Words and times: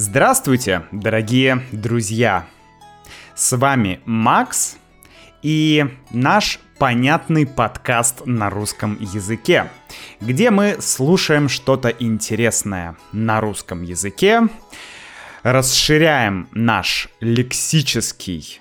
Здравствуйте, 0.00 0.84
дорогие 0.92 1.66
друзья! 1.72 2.46
С 3.34 3.56
вами 3.56 3.98
Макс 4.04 4.76
и 5.42 5.86
наш 6.12 6.60
понятный 6.78 7.48
подкаст 7.48 8.24
на 8.24 8.48
русском 8.48 8.96
языке, 9.00 9.72
где 10.20 10.52
мы 10.52 10.76
слушаем 10.78 11.48
что-то 11.48 11.88
интересное 11.88 12.96
на 13.10 13.40
русском 13.40 13.82
языке, 13.82 14.42
расширяем 15.42 16.48
наш 16.52 17.08
лексический 17.18 18.60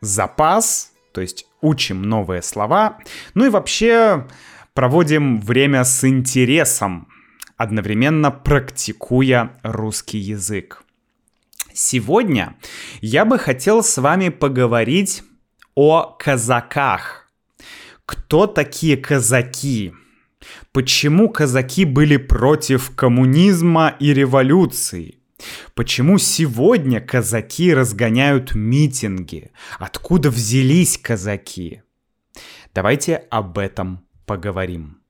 запас, 0.00 0.90
то 1.12 1.20
есть 1.20 1.46
учим 1.60 2.02
новые 2.02 2.42
слова, 2.42 2.98
ну 3.34 3.46
и 3.46 3.50
вообще 3.50 4.26
проводим 4.74 5.40
время 5.40 5.84
с 5.84 6.02
интересом, 6.02 7.06
одновременно 7.62 8.32
практикуя 8.32 9.52
русский 9.62 10.18
язык. 10.18 10.82
Сегодня 11.72 12.56
я 13.00 13.24
бы 13.24 13.38
хотел 13.38 13.84
с 13.84 13.98
вами 13.98 14.30
поговорить 14.30 15.22
о 15.76 16.02
казаках. 16.18 17.30
Кто 18.04 18.48
такие 18.48 18.96
казаки? 18.96 19.94
Почему 20.72 21.28
казаки 21.28 21.84
были 21.84 22.16
против 22.16 22.96
коммунизма 22.96 23.94
и 24.00 24.12
революции? 24.12 25.18
Почему 25.74 26.18
сегодня 26.18 27.00
казаки 27.00 27.72
разгоняют 27.72 28.56
митинги? 28.56 29.52
Откуда 29.78 30.30
взялись 30.30 30.98
казаки? 30.98 31.82
Давайте 32.74 33.16
об 33.30 33.58
этом 33.58 34.04
поговорим. 34.26 35.01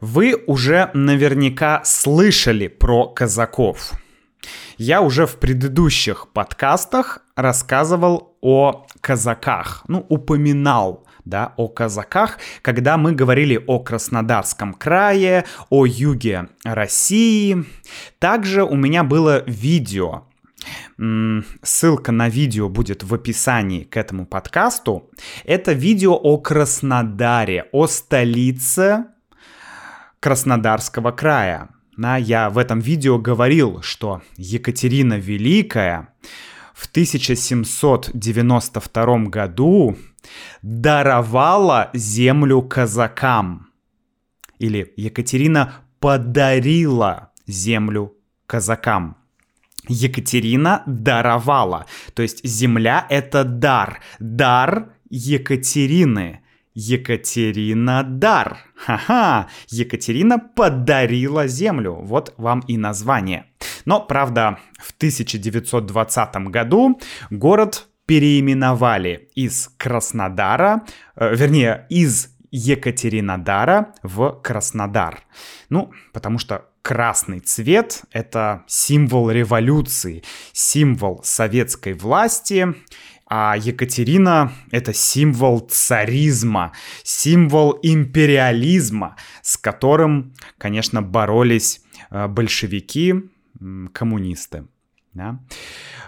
Вы 0.00 0.42
уже 0.46 0.90
наверняка 0.94 1.82
слышали 1.84 2.68
про 2.68 3.06
казаков. 3.08 3.92
Я 4.78 5.02
уже 5.02 5.26
в 5.26 5.36
предыдущих 5.36 6.28
подкастах 6.32 7.20
рассказывал 7.36 8.38
о 8.40 8.86
казаках, 9.02 9.84
ну, 9.88 10.06
упоминал 10.08 11.06
да, 11.26 11.52
о 11.58 11.68
казаках, 11.68 12.38
когда 12.62 12.96
мы 12.96 13.12
говорили 13.12 13.62
о 13.66 13.78
Краснодарском 13.78 14.72
крае, 14.72 15.44
о 15.68 15.84
юге 15.84 16.48
России. 16.64 17.64
Также 18.18 18.64
у 18.64 18.76
меня 18.76 19.04
было 19.04 19.44
видео, 19.46 20.24
Ссылка 21.62 22.12
на 22.12 22.28
видео 22.28 22.68
будет 22.68 23.02
в 23.02 23.14
описании 23.14 23.84
к 23.84 23.96
этому 23.96 24.26
подкасту. 24.26 25.10
Это 25.44 25.72
видео 25.72 26.12
о 26.14 26.36
Краснодаре, 26.36 27.66
о 27.72 27.86
столице 27.86 29.06
Краснодарского 30.20 31.10
края. 31.12 31.68
Да, 31.96 32.16
я 32.16 32.50
в 32.50 32.58
этом 32.58 32.80
видео 32.80 33.18
говорил, 33.18 33.80
что 33.82 34.22
Екатерина 34.36 35.14
Великая 35.14 36.14
в 36.74 36.86
1792 36.86 39.18
году 39.26 39.96
даровала 40.62 41.90
землю 41.94 42.62
казакам. 42.62 43.68
Или 44.58 44.92
Екатерина 44.96 45.74
подарила 46.00 47.30
землю 47.46 48.16
казакам. 48.46 49.16
Екатерина 49.88 50.82
даровала. 50.86 51.86
То 52.14 52.22
есть 52.22 52.46
земля— 52.46 53.06
это 53.08 53.44
дар. 53.44 54.00
Дар 54.18 54.92
Екатерины. 55.08 56.40
Екатерина 56.80 58.02
дар. 58.02 58.58
Ха-ха, 58.74 59.48
Екатерина 59.68 60.38
подарила 60.38 61.46
землю. 61.46 61.98
Вот 62.02 62.32
вам 62.38 62.60
и 62.60 62.78
название. 62.78 63.44
Но, 63.84 64.00
правда, 64.00 64.58
в 64.78 64.92
1920 64.96 66.36
году 66.48 66.98
город 67.30 67.88
переименовали 68.06 69.28
из 69.34 69.68
Краснодара, 69.76 70.82
э, 71.16 71.36
вернее, 71.36 71.86
из 71.90 72.30
Екатеринодара 72.50 73.94
в 74.02 74.40
Краснодар. 74.42 75.20
Ну, 75.68 75.92
потому 76.12 76.38
что 76.38 76.64
красный 76.82 77.40
цвет— 77.40 78.02
это 78.10 78.64
символ 78.66 79.30
революции, 79.30 80.24
символ 80.52 81.20
советской 81.22 81.92
власти, 81.92 82.74
а 83.32 83.54
Екатерина— 83.56 84.52
это 84.72 84.92
символ 84.92 85.60
царизма, 85.60 86.72
символ 87.04 87.78
империализма, 87.80 89.16
с 89.40 89.56
которым, 89.56 90.34
конечно, 90.58 91.00
боролись 91.00 91.80
э, 92.10 92.26
большевики, 92.26 93.14
коммунисты. 93.92 94.66
Да? 95.14 95.38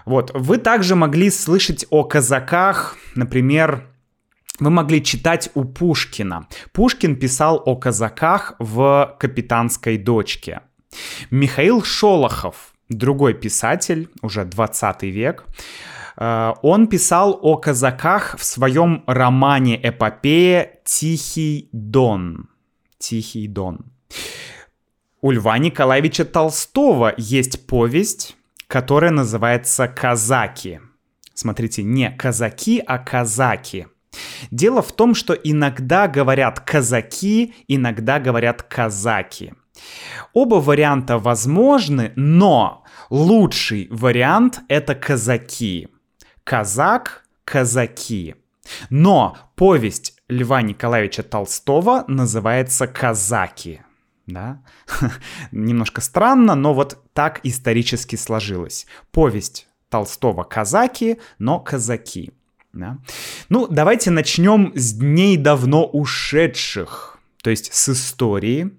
Вот. 0.05 0.33
Вы 0.35 0.59
также 0.59 0.97
могли 0.97 1.31
слышать 1.31 1.87
о 1.91 2.03
казаках, 2.03 2.97
например, 3.15 3.87
вы 4.59 4.71
могли 4.71 5.03
читать 5.03 5.51
у 5.55 5.65
Пушкина. 5.65 6.49
Пушкин 6.73 7.17
писал 7.17 7.63
о 7.65 7.77
казаках 7.77 8.55
в 8.59 9.17
«Капитанской 9.19 9.97
дочке». 9.97 10.61
Михаил 11.31 11.83
Шолохов, 11.83 12.75
другой 12.89 13.35
писатель, 13.35 14.11
уже 14.23 14.45
20 14.45 15.03
век, 15.05 15.45
он 16.17 16.87
писал 16.87 17.39
о 17.43 17.57
казаках 17.57 18.37
в 18.39 18.45
своем 18.45 19.05
романе-эпопее 19.07 20.81
«Тихий 20.85 21.69
Дон». 21.73 22.49
«Тихий 22.99 23.49
Дон». 23.49 23.87
У 25.21 25.31
Льва 25.31 25.59
Николаевича 25.59 26.25
Толстого 26.25 27.15
есть 27.17 27.67
повесть, 27.67 28.37
которая 28.67 29.11
называется 29.11 29.89
«Казаки». 29.89 30.81
Смотрите, 31.35 31.83
не 31.83 32.11
казаки, 32.11 32.83
а 32.87 32.99
казаки. 32.99 33.87
Дело 34.51 34.83
в 34.83 34.93
том, 34.93 35.15
что 35.15 35.33
иногда 35.33 36.09
говорят 36.09 36.61
казаки, 36.61 37.55
иногда 37.69 38.21
говорят 38.21 38.63
казаки. 38.63 39.55
Оба 40.33 40.57
варианта 40.57 41.19
возможны, 41.19 42.13
но 42.17 42.85
лучший 43.11 43.89
вариант 43.91 44.61
это 44.69 44.95
казаки. 44.95 45.89
Казак, 46.45 47.25
казаки. 47.45 48.35
Но 48.91 49.37
повесть 49.57 50.17
Льва 50.29 50.63
Николаевича 50.63 51.23
Толстого 51.23 52.05
называется 52.09 52.87
«Казаки». 52.87 53.83
Да? 54.27 54.63
Немножко 55.53 56.01
странно, 56.01 56.55
но 56.55 56.75
вот 56.75 56.99
так 57.13 57.41
исторически 57.43 58.17
сложилось. 58.17 58.87
Повесть 59.11 59.69
Толстого 59.91 60.45
«Казаки», 60.45 61.19
но 61.39 61.61
«Казаки». 61.61 62.33
Да? 62.73 62.99
Ну, 63.51 63.67
давайте 63.69 64.11
начнем 64.11 64.73
с 64.75 64.95
дней 64.95 65.37
давно 65.37 65.85
ушедших, 65.85 67.12
то 67.43 67.51
есть 67.51 67.75
с 67.75 67.89
истории, 67.89 68.71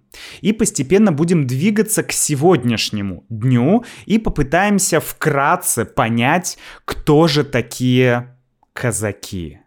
и 0.42 0.54
постепенно 0.54 1.12
будем 1.12 1.46
двигаться 1.46 2.02
к 2.02 2.12
сегодняшнему 2.12 3.26
дню 3.30 3.84
и 4.06 4.18
попытаемся 4.18 5.00
вкратце 5.00 5.86
понять, 5.86 6.58
кто 6.86 7.28
же 7.28 7.44
такие 7.44 8.38
казаки. 8.72 9.60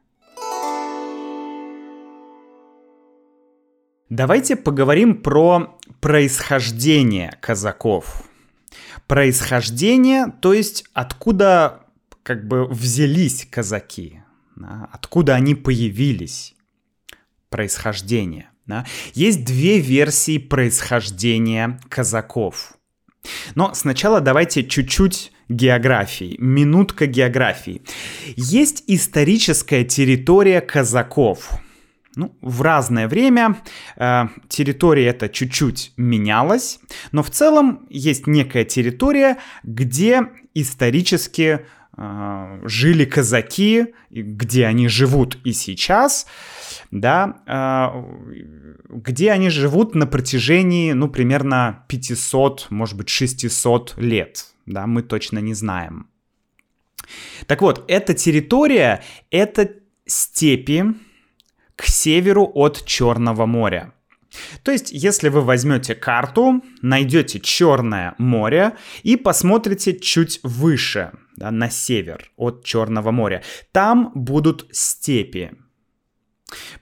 Давайте 4.08 4.56
поговорим 4.56 5.20
про 5.20 5.78
происхождение 6.00 7.36
казаков. 7.40 8.22
Происхождение, 9.06 10.32
то 10.40 10.52
есть 10.52 10.84
откуда 10.94 11.86
как 12.22 12.48
бы 12.48 12.66
взялись 12.66 13.46
казаки, 13.50 14.22
да, 14.54 14.88
откуда 14.92 15.34
они 15.34 15.54
появились, 15.54 16.54
происхождение. 17.50 18.50
Да. 18.66 18.84
Есть 19.14 19.44
две 19.44 19.78
версии 19.78 20.38
происхождения 20.38 21.78
казаков. 21.88 22.74
Но 23.54 23.74
сначала 23.74 24.20
давайте 24.20 24.64
чуть-чуть 24.64 25.32
географии, 25.48 26.36
минутка 26.38 27.06
географии. 27.06 27.82
Есть 28.36 28.84
историческая 28.86 29.84
территория 29.84 30.60
казаков. 30.60 31.50
Ну, 32.16 32.36
в 32.40 32.62
разное 32.62 33.08
время 33.08 33.58
э, 33.96 34.24
территория 34.48 35.08
эта 35.08 35.28
чуть-чуть 35.28 35.92
менялась, 35.98 36.80
но 37.12 37.22
в 37.22 37.30
целом 37.30 37.86
есть 37.90 38.26
некая 38.26 38.64
территория, 38.64 39.36
где 39.62 40.22
исторически 40.54 41.60
а, 41.98 42.60
жили 42.64 43.06
казаки, 43.06 43.94
где 44.10 44.66
они 44.66 44.86
живут 44.88 45.38
и 45.44 45.52
сейчас, 45.52 46.26
да, 46.90 47.42
а, 47.46 48.04
где 48.88 49.32
они 49.32 49.50
живут 49.50 49.94
на 49.94 50.06
протяжении, 50.06 50.92
ну, 50.92 51.08
примерно 51.08 51.84
500, 51.88 52.66
может 52.70 52.96
быть, 52.96 53.08
600 53.08 53.94
лет, 53.98 54.46
да, 54.66 54.86
мы 54.86 55.02
точно 55.02 55.38
не 55.38 55.54
знаем. 55.54 56.08
Так 57.46 57.62
вот, 57.62 57.84
эта 57.88 58.14
территория— 58.14 59.02
это 59.30 59.70
степи 60.06 60.84
к 61.76 61.84
северу 61.84 62.50
от 62.54 62.84
Черного 62.84 63.46
моря. 63.46 63.92
То 64.62 64.72
есть, 64.72 64.90
если 64.92 65.28
вы 65.28 65.40
возьмете 65.42 65.94
карту, 65.94 66.62
найдете 66.82 67.40
Черное 67.40 68.14
море 68.18 68.74
и 69.02 69.16
посмотрите 69.16 69.98
чуть 69.98 70.40
выше, 70.42 71.12
да, 71.36 71.50
на 71.50 71.70
север 71.70 72.30
от 72.36 72.64
Черного 72.64 73.10
моря, 73.10 73.42
там 73.72 74.12
будут 74.14 74.66
степи. 74.72 75.52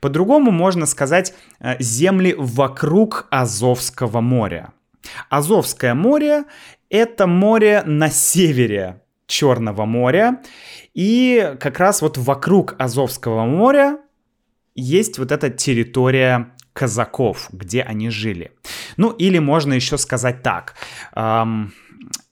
По-другому 0.01 0.51
можно 0.51 0.87
сказать 0.87 1.35
э, 1.61 1.77
земли 1.81 2.35
вокруг 2.37 3.27
Азовского 3.31 4.21
моря. 4.21 4.73
Азовское 5.31 5.95
море— 5.95 6.45
это 6.91 7.27
море 7.27 7.83
на 7.85 8.11
севере 8.11 9.01
Черного 9.27 9.87
моря, 9.87 10.43
и 10.93 11.57
как 11.59 11.79
раз 11.79 12.03
вот 12.03 12.19
вокруг 12.19 12.75
Азовского 12.79 13.45
моря 13.47 13.99
есть 14.75 15.19
вот 15.19 15.33
эта 15.33 15.49
территория 15.49 16.55
казаков, 16.75 17.49
где 17.53 17.83
они 17.83 18.11
жили. 18.11 18.53
Ну 18.99 19.11
или 19.11 19.39
можно 19.39 19.73
еще 19.73 19.97
сказать 19.97 20.43
так. 20.43 20.75
Эм, 21.15 21.73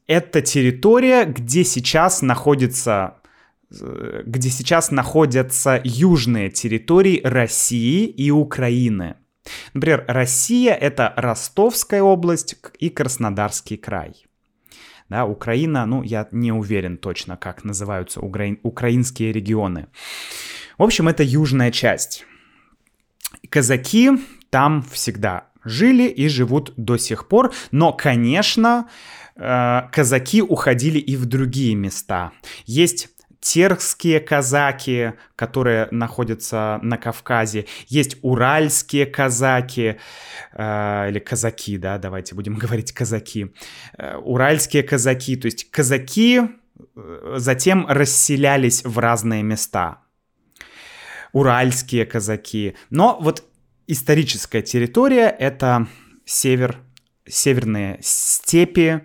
это 0.07 0.43
территория, 0.43 1.25
где 1.25 1.65
сейчас 1.65 2.21
находится 2.21 3.17
где 4.27 4.51
сейчас 4.51 4.91
находятся 4.91 5.81
южные 5.85 6.51
территории 6.51 7.21
России 7.25 8.07
и 8.07 8.31
Украины. 8.31 9.17
Например, 9.75 10.05
Россия— 10.09 10.75
это 10.81 11.13
Ростовская 11.17 12.03
область 12.03 12.57
и 12.79 12.91
Краснодарский 12.91 13.77
край. 13.77 14.27
Да, 15.09 15.27
Украина, 15.27 15.85
ну, 15.85 16.03
я 16.03 16.29
не 16.33 16.53
уверен 16.53 16.97
точно, 16.97 17.37
как 17.37 17.65
называются 17.65 18.21
укра... 18.21 18.57
украинские 18.63 19.33
регионы. 19.33 19.89
В 20.79 20.83
общем, 20.83 21.09
это 21.09 21.23
южная 21.23 21.71
часть. 21.71 22.25
Казаки 23.51 24.13
там 24.51 24.83
всегда 24.83 25.49
жили 25.65 26.09
и 26.09 26.29
живут 26.29 26.73
до 26.77 26.97
сих 26.97 27.29
пор, 27.29 27.53
но, 27.73 27.93
конечно, 27.93 28.89
э, 29.37 29.83
казаки 29.93 30.41
уходили 30.43 30.99
и 30.99 31.17
в 31.17 31.27
другие 31.27 31.75
места. 31.75 32.33
Есть 32.65 33.11
терские 33.43 34.21
казаки, 34.21 35.15
которые 35.35 35.89
находятся 35.91 36.79
на 36.81 36.97
Кавказе, 36.97 37.67
есть 37.89 38.17
уральские 38.23 39.05
казаки, 39.05 39.97
э, 40.53 41.09
или 41.11 41.19
казаки, 41.19 41.77
да, 41.77 41.99
давайте 41.99 42.37
будем 42.37 42.55
говорить 42.63 42.93
казаки, 42.93 43.53
э, 43.99 44.17
уральские 44.17 44.85
казаки, 44.85 45.37
то 45.37 45.47
есть 45.47 45.71
казаки 45.71 46.41
э, 46.97 47.35
затем 47.37 47.85
расселялись 47.89 48.85
в 48.85 48.99
разные 48.99 49.43
места. 49.43 49.99
Уральские 51.33 52.07
казаки. 52.07 52.77
Но 52.91 53.19
вот 53.21 53.43
историческая 53.89 54.63
территория— 54.63 55.35
это 55.39 55.89
север, 56.25 56.79
северные 57.27 57.99
степи 58.03 59.03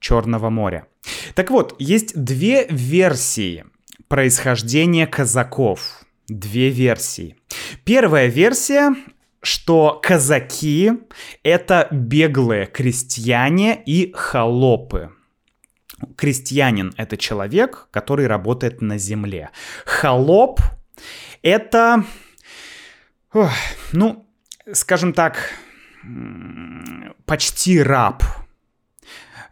Черного 0.00 0.50
моря. 0.50 0.86
Так 1.34 1.50
вот, 1.50 1.74
есть 1.78 2.20
две 2.22 2.66
версии 2.68 3.64
происхождения 4.08 5.06
казаков. 5.06 6.04
Две 6.28 6.70
версии. 6.70 7.36
Первая 7.84 8.26
версия 8.26 8.94
что 9.46 10.00
казаки— 10.02 10.90
это 11.44 11.86
беглые 11.92 12.66
крестьяне 12.66 13.80
и 13.86 14.12
холопы. 14.12 15.12
Крестьянин— 16.16 16.92
это 16.96 17.16
человек, 17.16 17.86
который 17.92 18.26
работает 18.26 18.82
на 18.82 18.98
земле. 18.98 19.50
Холоп— 19.84 20.60
это, 21.42 22.04
ну, 23.92 24.26
скажем 24.72 25.12
так, 25.12 25.52
почти 27.24 27.80
раб. 27.80 28.24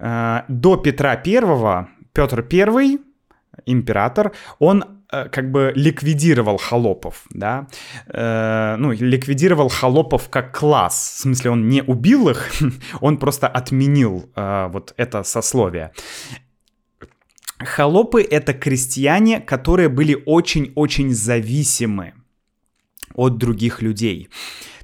Э, 0.01 0.43
до 0.49 0.77
Петра 0.77 1.17
Первого 1.17 1.89
Петр 2.13 2.43
Первый 2.43 3.01
император, 3.67 4.33
он 4.59 4.85
э, 5.11 5.29
как 5.29 5.51
бы 5.51 5.73
ликвидировал 5.75 6.57
холопов, 6.59 7.25
да, 7.31 7.67
э, 8.07 8.77
ну, 8.79 8.93
ликвидировал 8.93 9.69
холопов 9.69 10.29
как 10.29 10.59
класс, 10.59 11.15
в 11.17 11.21
смысле 11.21 11.51
он 11.51 11.69
не 11.69 11.83
убил 11.83 12.29
их, 12.29 12.51
он 13.01 13.19
просто 13.19 13.49
отменил 13.49 14.31
э, 14.37 14.69
вот 14.73 14.95
это 14.97 15.23
сословие. 15.23 15.93
Холопы— 17.59 18.23
это 18.31 18.53
крестьяне, 18.53 19.41
которые 19.41 19.89
были 19.89 20.23
очень-очень 20.27 21.15
зависимы 21.15 22.15
от 23.15 23.39
других 23.39 23.81
людей. 23.81 24.29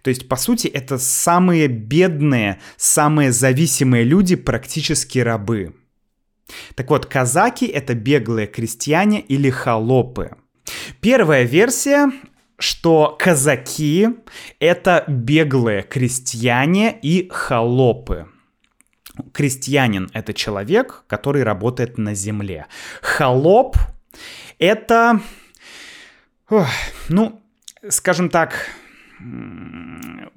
То 0.03 0.11
есть, 0.11 0.29
по 0.29 0.37
сути, 0.37 0.67
это 0.69 0.99
самые 0.99 1.69
бедные, 1.69 2.61
самые 2.77 3.33
зависимые 3.33 4.05
люди, 4.05 4.37
практически 4.37 5.19
рабы. 5.19 5.75
Так 6.75 6.91
вот, 6.91 7.07
казаки— 7.07 7.67
это 7.67 7.95
беглые 7.95 8.47
крестьяне 8.47 9.21
или 9.21 9.51
холопы. 9.51 10.31
Первая 11.01 11.45
версия 11.45 12.11
что 12.61 13.17
казаки— 13.19 14.09
это 14.61 15.05
беглые 15.09 15.83
крестьяне 15.83 16.97
и 17.01 17.29
холопы. 17.31 18.29
Крестьянин— 19.33 20.11
это 20.13 20.33
человек, 20.35 21.05
который 21.07 21.43
работает 21.43 21.99
на 21.99 22.15
земле. 22.15 22.67
Холоп— 23.01 23.77
это, 24.59 25.21
ну, 27.09 27.43
скажем 27.89 28.29
так, 28.29 28.69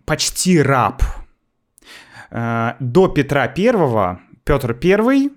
почти 0.06 0.62
раб. 0.62 1.04
Э, 2.32 2.74
до 2.80 3.08
Петра 3.08 3.48
Первого 3.48 4.22
Петр 4.44 4.74
Первый 4.74 5.32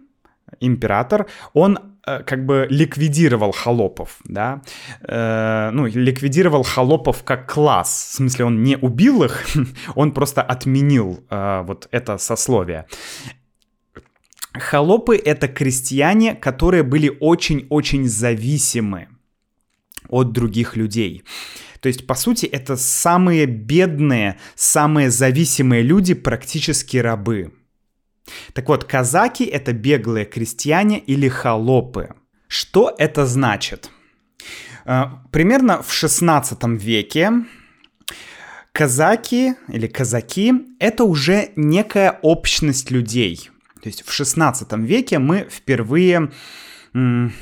император, 0.61 1.27
он 1.53 1.79
э, 2.07 2.23
как 2.23 2.47
бы 2.47 2.67
ликвидировал 2.71 3.53
холопов, 3.53 4.19
да, 4.25 4.63
э, 5.01 5.71
ну, 5.73 5.87
ликвидировал 5.87 6.63
холопов 6.63 7.25
как 7.25 7.53
класс, 7.53 8.11
в 8.11 8.15
смысле 8.17 8.45
он 8.45 8.63
не 8.63 8.77
убил 8.77 9.25
их, 9.25 9.45
он 9.95 10.13
просто 10.13 10.43
отменил 10.43 11.25
э, 11.31 11.63
вот 11.67 11.89
это 11.91 12.19
сословие. 12.19 12.87
Холопы— 14.53 15.17
это 15.25 15.49
крестьяне, 15.49 16.35
которые 16.35 16.83
были 16.83 17.15
очень-очень 17.21 18.09
зависимы 18.09 19.09
от 20.09 20.33
других 20.33 20.77
людей. 20.77 21.25
То 21.81 21.89
есть, 21.89 22.07
по 22.07 22.15
сути, 22.15 22.47
это 22.47 22.77
самые 22.77 23.47
бедные, 23.47 24.39
самые 24.55 25.11
зависимые 25.11 25.83
люди, 25.83 26.15
практически 26.15 26.97
рабы. 26.97 27.53
Так 28.53 28.69
вот, 28.69 28.85
казаки— 28.85 29.45
это 29.45 29.73
беглые 29.73 30.25
крестьяне 30.25 30.99
или 30.99 31.29
холопы. 31.29 32.15
Что 32.49 32.95
это 32.97 33.27
значит? 33.27 33.91
Э, 34.85 35.05
примерно 35.31 35.83
в 35.83 35.93
16 35.93 36.79
веке 36.79 37.33
казаки 38.73 39.55
или 39.69 39.87
казаки— 39.87 40.53
это 40.79 41.05
уже 41.05 41.51
некая 41.57 42.19
общность 42.23 42.91
людей. 42.91 43.51
То 43.83 43.89
есть 43.89 44.05
в 44.07 44.13
16 44.13 44.73
веке 44.85 45.19
мы 45.19 45.47
впервые 45.51 46.31
м, 46.95 47.33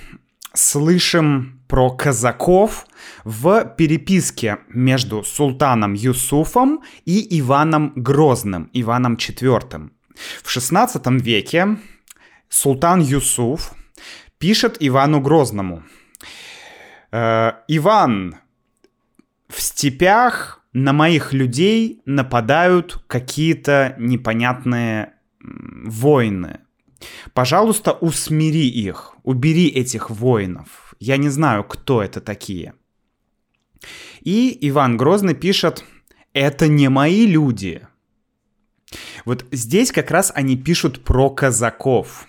слышим 0.53 1.61
про 1.67 1.91
казаков 1.91 2.87
в 3.25 3.65
переписке 3.77 4.59
между 4.69 5.25
султаном 5.25 5.95
Юсуфом 5.95 6.83
и 7.05 7.41
Иваном 7.41 7.93
Грозным, 7.97 8.71
Иваном 8.73 9.15
IV. 9.15 9.91
В 10.43 10.51
16 10.51 11.07
веке 11.23 11.79
султан 12.49 13.01
Юсуф 13.01 13.75
пишет 14.39 14.77
Ивану 14.81 15.21
Грозному. 15.21 15.83
«Э, 17.11 17.53
Иван, 17.69 18.37
в 19.49 19.61
степях 19.61 20.65
на 20.73 20.93
моих 20.93 21.33
людей 21.33 22.03
нападают 22.05 23.03
какие-то 23.07 23.95
непонятные 23.99 25.15
войны. 25.41 26.61
Пожалуйста, 27.33 27.93
усмири 27.93 28.69
их, 28.69 29.15
убери 29.23 29.69
этих 29.69 30.11
воинов. 30.11 30.95
Я 30.99 31.17
не 31.17 31.29
знаю, 31.29 31.65
кто 31.65 32.03
это 32.03 32.21
такие. 32.21 32.75
И 34.21 34.57
Иван 34.63 34.97
Грозный 34.97 35.35
пишет, 35.35 35.85
это 36.33 36.67
не 36.67 36.89
мои 36.89 37.27
люди, 37.27 37.87
вот 39.25 39.47
здесь 39.53 39.93
как 39.93 40.11
раз 40.11 40.33
они 40.35 40.57
пишут 40.57 41.05
про 41.05 41.31
казаков. 41.31 42.27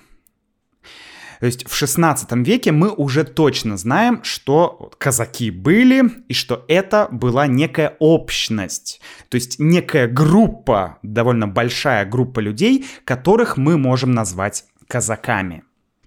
То 1.39 1.47
есть 1.47 1.67
в 1.67 1.75
16 1.75 2.31
веке 2.47 2.71
мы 2.71 2.89
уже 2.89 3.23
точно 3.23 3.77
знаем, 3.77 4.23
что 4.23 4.91
казаки 4.97 5.51
были 5.51 6.09
и 6.27 6.33
что 6.33 6.65
это 6.67 7.07
была 7.11 7.45
некая 7.45 7.97
общность, 7.99 9.01
то 9.29 9.35
есть 9.35 9.59
некая 9.59 10.07
группа, 10.07 10.97
довольно 11.03 11.47
большая 11.47 12.05
группа 12.05 12.39
людей, 12.39 12.85
которых 13.03 13.57
мы 13.57 13.77
можем 13.77 14.13
назвать 14.13 14.65
казаками. 14.87 15.63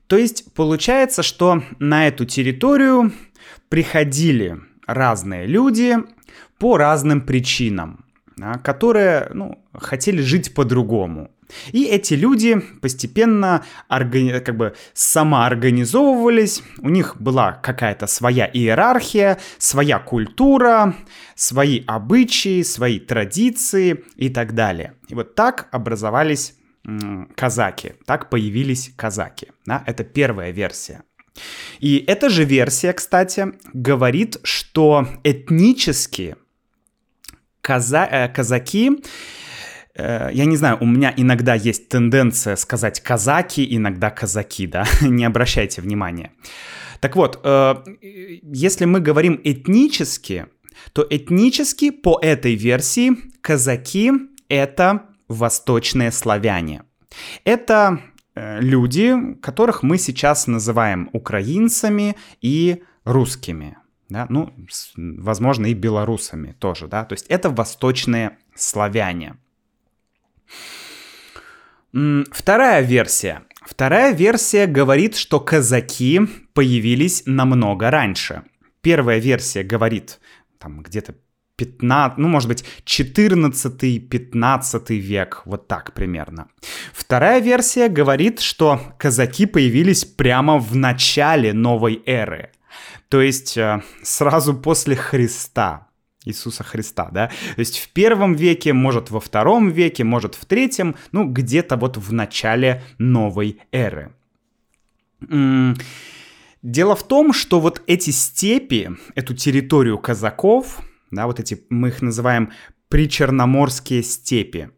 То 0.06 0.16
есть 0.16 0.52
получается, 0.54 1.22
что 1.22 1.62
на 1.78 2.08
эту 2.08 2.24
территорию 2.24 3.12
приходили 3.68 4.56
разные 4.86 5.46
люди 5.46 5.98
по 6.58 6.78
разным 6.78 7.20
причинам. 7.20 8.06
А, 8.40 8.58
которые 8.58 9.30
ну, 9.34 9.58
хотели 9.72 10.20
жить 10.20 10.54
по-другому. 10.54 11.30
И 11.72 11.84
эти 11.84 12.14
люди 12.14 12.60
постепенно 12.82 13.64
органи- 13.88 14.40
как 14.40 14.56
бы 14.56 14.74
самоорганизовывались, 14.92 16.62
у 16.80 16.88
них 16.88 17.16
была 17.20 17.52
какая-то 17.52 18.06
своя 18.06 18.48
иерархия, 18.52 19.38
своя 19.58 19.98
культура, 19.98 20.94
свои 21.34 21.82
обычаи, 21.86 22.62
свои 22.62 22.98
традиции 22.98 24.04
и 24.16 24.28
так 24.28 24.54
далее. 24.54 24.94
И 25.08 25.14
вот 25.14 25.34
так 25.34 25.68
образовались 25.72 26.54
м- 26.84 27.30
казаки, 27.34 27.94
так 28.04 28.30
появились 28.30 28.92
казаки. 28.96 29.48
Да? 29.66 29.82
Это 29.86 30.04
первая 30.04 30.50
версия. 30.50 31.02
И 31.78 32.04
эта 32.06 32.28
же 32.28 32.44
версия, 32.44 32.92
кстати, 32.92 33.52
говорит, 33.72 34.38
что 34.42 35.06
этнически 35.22 36.36
каза- 37.68 38.08
э, 38.10 38.28
казаки 38.28 38.90
Э, 39.98 40.30
я 40.32 40.44
не 40.46 40.56
знаю, 40.56 40.78
у 40.80 40.86
меня 40.86 41.12
иногда 41.16 41.54
есть 41.54 41.88
тенденция 41.88 42.56
сказать 42.56 43.00
казаки, 43.00 43.66
иногда 43.76 44.10
казаки, 44.10 44.66
да, 44.66 44.84
не 45.02 45.24
обращайте 45.24 45.82
внимания. 45.82 46.30
Так 47.00 47.16
вот, 47.16 47.40
э, 47.44 47.74
если 48.42 48.84
мы 48.86 49.00
говорим 49.00 49.40
этнически, 49.44 50.46
то 50.92 51.06
этнически 51.10 51.90
по 51.90 52.18
этой 52.22 52.54
версии 52.54 53.10
казаки— 53.40 54.12
это 54.48 55.02
восточные 55.28 56.12
славяне. 56.12 56.82
Это 57.44 57.98
люди, 58.36 59.16
которых 59.42 59.82
мы 59.82 59.98
сейчас 59.98 60.46
называем 60.46 61.10
украинцами 61.12 62.14
и 62.40 62.82
русскими. 63.04 63.77
Да? 64.08 64.26
Ну, 64.28 64.52
возможно, 64.96 65.66
и 65.66 65.74
белорусами 65.74 66.54
тоже, 66.58 66.86
да, 66.86 67.04
то 67.04 67.12
есть 67.12 67.26
это 67.28 67.50
восточные 67.50 68.38
славяне. 68.54 69.36
Вторая 71.92 72.82
версия. 72.82 73.42
Вторая 73.60 74.14
версия 74.14 74.66
говорит, 74.66 75.16
что 75.16 75.40
казаки 75.40 76.20
появились 76.54 77.24
намного 77.26 77.90
раньше. 77.90 78.44
Первая 78.80 79.18
версия 79.18 79.62
говорит, 79.62 80.20
там 80.58 80.82
где-то 80.82 81.14
15, 81.56 82.18
ну, 82.18 82.28
может 82.28 82.48
быть, 82.48 82.64
14-15 82.84 84.94
век, 84.94 85.42
вот 85.44 85.66
так 85.66 85.92
примерно. 85.92 86.48
Вторая 86.92 87.40
версия 87.40 87.88
говорит, 87.88 88.40
что 88.40 88.80
казаки 88.96 89.44
появились 89.44 90.04
прямо 90.04 90.58
в 90.58 90.76
начале 90.76 91.52
новой 91.52 92.00
эры, 92.06 92.52
то 93.08 93.20
есть 93.20 93.56
э, 93.56 93.82
сразу 94.02 94.54
после 94.54 94.96
Христа. 94.96 95.88
Иисуса 96.24 96.62
Христа, 96.62 97.08
да? 97.10 97.28
То 97.28 97.60
есть 97.60 97.78
в 97.78 97.88
первом 97.90 98.34
веке, 98.34 98.72
может 98.72 99.10
во 99.10 99.20
втором 99.20 99.70
веке, 99.70 100.04
может 100.04 100.34
в 100.34 100.44
третьем, 100.44 100.96
ну 101.12 101.26
где-то 101.26 101.76
вот 101.76 101.96
в 101.96 102.12
начале 102.12 102.82
новой 102.98 103.60
эры. 103.72 104.12
Дело 106.62 106.96
в 106.96 107.06
том, 107.06 107.32
что 107.32 107.60
вот 107.60 107.82
эти 107.86 108.10
степи, 108.10 108.90
эту 109.14 109.34
территорию 109.34 109.98
казаков, 109.98 110.80
да, 111.10 111.26
вот 111.26 111.40
эти, 111.40 111.64
мы 111.70 111.88
их 111.88 112.02
называем 112.02 112.52
причерноморские 112.88 114.02
степи, 114.02 114.70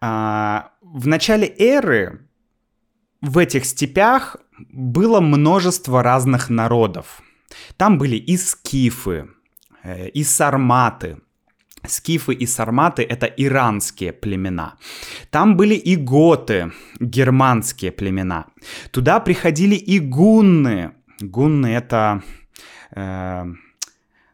а, 0.00 0.72
в 0.80 1.06
начале 1.06 1.52
эры 1.58 2.28
в 3.20 3.38
этих 3.38 3.64
степях 3.64 4.36
было 4.70 5.20
множество 5.20 6.02
разных 6.02 6.50
народов. 6.50 7.22
Там 7.76 7.98
были 7.98 8.16
и 8.16 8.36
скифы, 8.36 9.28
Э, 9.82 10.08
и 10.08 10.24
сарматы. 10.24 11.16
Скифы 11.86 12.32
и 12.34 12.46
сарматы— 12.46 13.02
это 13.08 13.26
иранские 13.26 14.12
племена. 14.12 14.74
Там 15.30 15.56
были 15.56 15.74
и 15.74 15.96
готы, 15.96 16.72
германские 17.00 17.90
племена. 17.90 18.46
Туда 18.90 19.20
приходили 19.20 19.74
и 19.74 19.98
гунны. 19.98 20.92
Гунны— 21.20 21.66
это... 21.76 22.22
Э, 22.94 23.44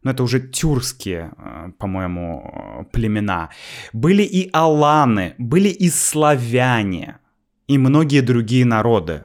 ну, 0.04 0.10
это 0.12 0.22
уже 0.22 0.40
тюркские, 0.40 1.32
э, 1.38 1.72
по-моему, 1.78 2.86
племена. 2.92 3.48
Были 3.92 4.22
и 4.22 4.50
аланы, 4.52 5.34
были 5.38 5.68
и 5.68 5.90
славяне, 5.90 7.16
и 7.66 7.78
многие 7.78 8.20
другие 8.20 8.64
народы. 8.66 9.24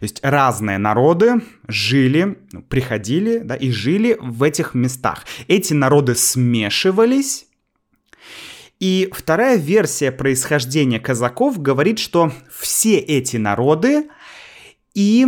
То 0.00 0.04
есть 0.04 0.20
разные 0.22 0.78
народы 0.78 1.42
жили, 1.68 2.38
ну, 2.52 2.62
приходили 2.62 3.38
да, 3.38 3.54
и 3.54 3.70
жили 3.70 4.16
в 4.20 4.42
этих 4.42 4.74
местах. 4.74 5.24
Эти 5.48 5.72
народы 5.72 6.14
смешивались. 6.14 7.46
И 8.80 9.08
вторая 9.12 9.56
версия 9.56 10.10
происхождения 10.10 10.98
казаков 10.98 11.60
говорит, 11.60 11.98
что 11.98 12.32
все 12.50 12.98
эти 12.98 13.36
народы 13.36 14.08
и 14.94 15.26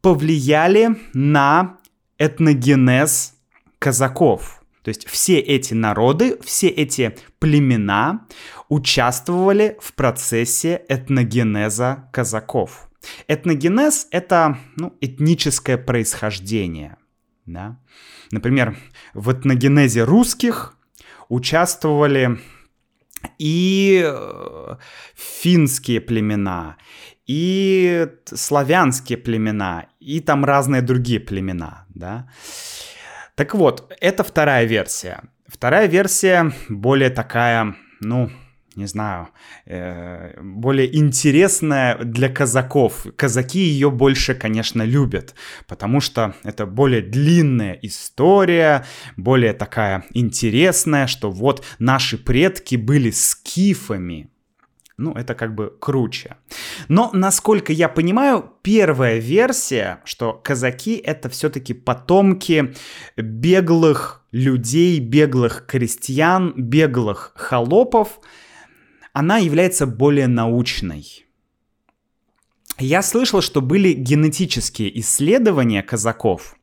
повлияли 0.00 0.96
на 1.12 1.78
этногенез 2.18 3.34
казаков. 3.78 4.62
То 4.82 4.88
есть 4.88 5.06
все 5.06 5.38
эти 5.38 5.74
народы, 5.74 6.38
все 6.42 6.68
эти 6.68 7.16
племена 7.38 8.26
участвовали 8.68 9.76
в 9.80 9.92
процессе 9.92 10.82
этногенеза 10.88 12.08
казаков. 12.12 12.87
Этногенез— 13.28 14.08
это 14.10 14.58
ну, 14.76 14.96
этническое 15.00 15.78
происхождение. 15.78 16.96
Да? 17.46 17.78
Например, 18.30 18.76
в 19.14 19.32
этногенезе 19.32 20.04
русских 20.04 20.74
участвовали 21.28 22.38
и 23.38 24.02
э, 24.04 24.76
финские 25.14 26.00
племена, 26.00 26.76
и 27.26 28.08
славянские 28.24 29.18
племена, 29.18 29.86
и 30.00 30.20
там 30.20 30.44
разные 30.44 30.82
другие 30.82 31.20
племена, 31.20 31.86
да. 31.88 32.28
Так 33.34 33.54
вот, 33.54 33.92
это 34.00 34.24
вторая 34.24 34.64
версия. 34.64 35.22
Вторая 35.46 35.86
версия 35.86 36.52
более 36.68 37.10
такая, 37.10 37.76
ну, 38.00 38.30
не 38.78 38.86
знаю, 38.86 39.28
э, 39.66 40.40
более 40.40 40.96
интересная 40.96 41.98
для 41.98 42.28
казаков. 42.28 43.06
Казаки 43.16 43.58
ее 43.58 43.90
больше, 43.90 44.34
конечно, 44.34 44.82
любят, 44.82 45.34
потому 45.66 46.00
что 46.00 46.34
это 46.44 46.64
более 46.64 47.02
длинная 47.02 47.78
история, 47.82 48.84
более 49.16 49.52
такая 49.52 50.04
интересная, 50.14 51.06
что 51.08 51.30
вот 51.30 51.64
наши 51.78 52.16
предки 52.18 52.76
были 52.76 53.10
скифами. 53.10 54.30
Ну, 54.96 55.12
это 55.12 55.34
как 55.34 55.54
бы 55.54 55.76
круче. 55.80 56.36
Но, 56.88 57.10
насколько 57.12 57.72
я 57.72 57.88
понимаю, 57.88 58.52
первая 58.62 59.18
версия, 59.18 60.00
что 60.04 60.32
казаки— 60.32 60.96
это 61.04 61.28
все-таки 61.28 61.74
потомки 61.74 62.74
беглых 63.16 64.24
людей, 64.32 65.00
беглых 65.00 65.66
крестьян, 65.66 66.52
беглых 66.56 67.32
холопов— 67.36 68.20
она 69.18 69.38
является 69.38 69.84
более 69.84 70.28
научной. 70.28 71.26
Я 72.78 73.02
слышал, 73.02 73.42
что 73.42 73.60
были 73.60 73.92
генетические 73.92 74.96
исследования 75.00 75.82
казаков, 75.82 76.56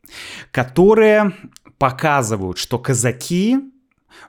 которые 0.51 1.33
показывают, 1.77 2.57
что 2.57 2.79
казаки 2.79 3.57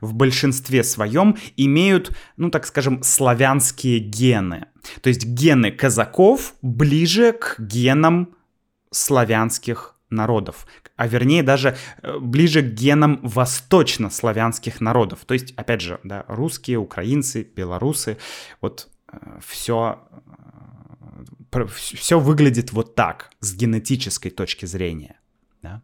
в 0.01 0.15
большинстве 0.15 0.83
своем 0.83 1.37
имеют, 1.57 2.17
ну 2.37 2.51
так 2.51 2.67
скажем, 2.67 3.05
славянские 3.05 4.01
гены. 4.01 4.67
То 5.03 5.09
есть 5.09 5.25
гены 5.25 5.71
казаков 5.71 6.57
ближе 6.63 7.33
к 7.33 7.61
генам 7.61 8.35
славянских 8.91 9.96
народов, 10.11 10.67
а 10.97 11.07
вернее 11.07 11.43
даже 11.43 11.77
э, 12.03 12.19
ближе 12.19 12.63
к 12.63 12.67
генам 12.67 13.21
восточнославянских 13.23 14.81
народов. 14.81 15.25
То 15.27 15.35
есть, 15.35 15.53
опять 15.57 15.81
же, 15.81 16.01
да, 16.05 16.25
русские, 16.29 16.79
украинцы, 16.79 17.43
белорусы, 17.43 18.19
вот 18.61 18.89
все, 19.45 20.01
э, 21.53 21.67
все 21.69 22.21
выглядит 22.21 22.73
вот 22.73 22.95
так 22.95 23.31
с 23.41 23.55
генетической 23.55 24.31
точки 24.31 24.67
зрения. 24.67 25.19
Да? 25.63 25.83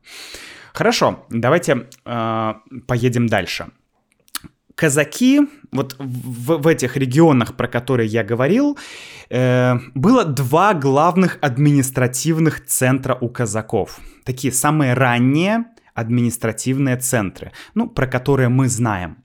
Хорошо, 0.73 1.27
давайте 1.31 1.89
э, 2.05 2.55
поедем 2.87 3.27
дальше 3.27 3.71
казаки, 4.83 5.41
вот 5.71 5.95
в, 5.99 6.59
в 6.63 6.67
этих 6.67 6.97
регионах, 6.97 7.57
про 7.57 7.69
которые 7.69 8.09
я 8.09 8.25
говорил, 8.25 8.77
э, 9.31 9.79
было 9.95 10.25
два 10.25 10.75
главных 10.75 11.39
административных 11.41 12.67
центра 12.67 13.17
у 13.21 13.29
казаков. 13.29 14.01
Такие 14.25 14.53
самые 14.53 14.95
ранние 14.95 15.67
административные 15.95 16.97
центры, 16.97 17.53
ну, 17.75 17.89
про 17.89 18.09
которые 18.09 18.49
мы 18.49 18.69
знаем. 18.69 19.17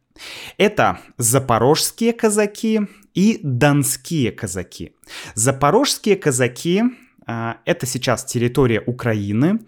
Это 0.60 1.00
запорожские 1.18 2.14
казаки 2.14 2.82
и 3.16 3.40
донские 3.44 4.32
казаки. 4.32 4.92
Запорожские 5.34 6.18
казаки 6.18 6.84
э, 7.28 7.54
это 7.66 7.88
сейчас 7.88 8.26
территория 8.26 8.84
Украины. 8.86 9.60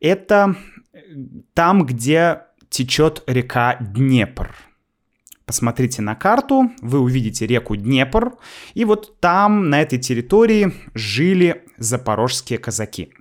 Это 0.00 0.54
там, 1.54 1.86
где 1.86 2.40
течет 2.68 3.22
река 3.26 3.78
Днепр 3.80 4.54
Посмотрите 5.46 6.00
на 6.00 6.14
карту, 6.14 6.70
вы 6.80 7.00
увидите 7.00 7.46
реку 7.46 7.76
Днепр, 7.76 8.38
и 8.72 8.86
вот 8.86 9.20
там, 9.20 9.68
на 9.68 9.82
этой 9.82 9.98
территории, 9.98 10.72
жили 10.94 11.64
запорожские 11.76 12.58
казаки. 12.58 13.12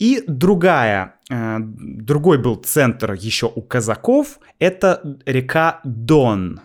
И 0.00 0.24
другая, 0.26 1.20
э, 1.30 1.58
другой 1.60 2.38
был 2.38 2.56
центр 2.56 3.12
еще 3.12 3.46
у 3.54 3.62
казаков, 3.62 4.40
это 4.58 5.20
река 5.24 5.80
Дон, 5.84 6.60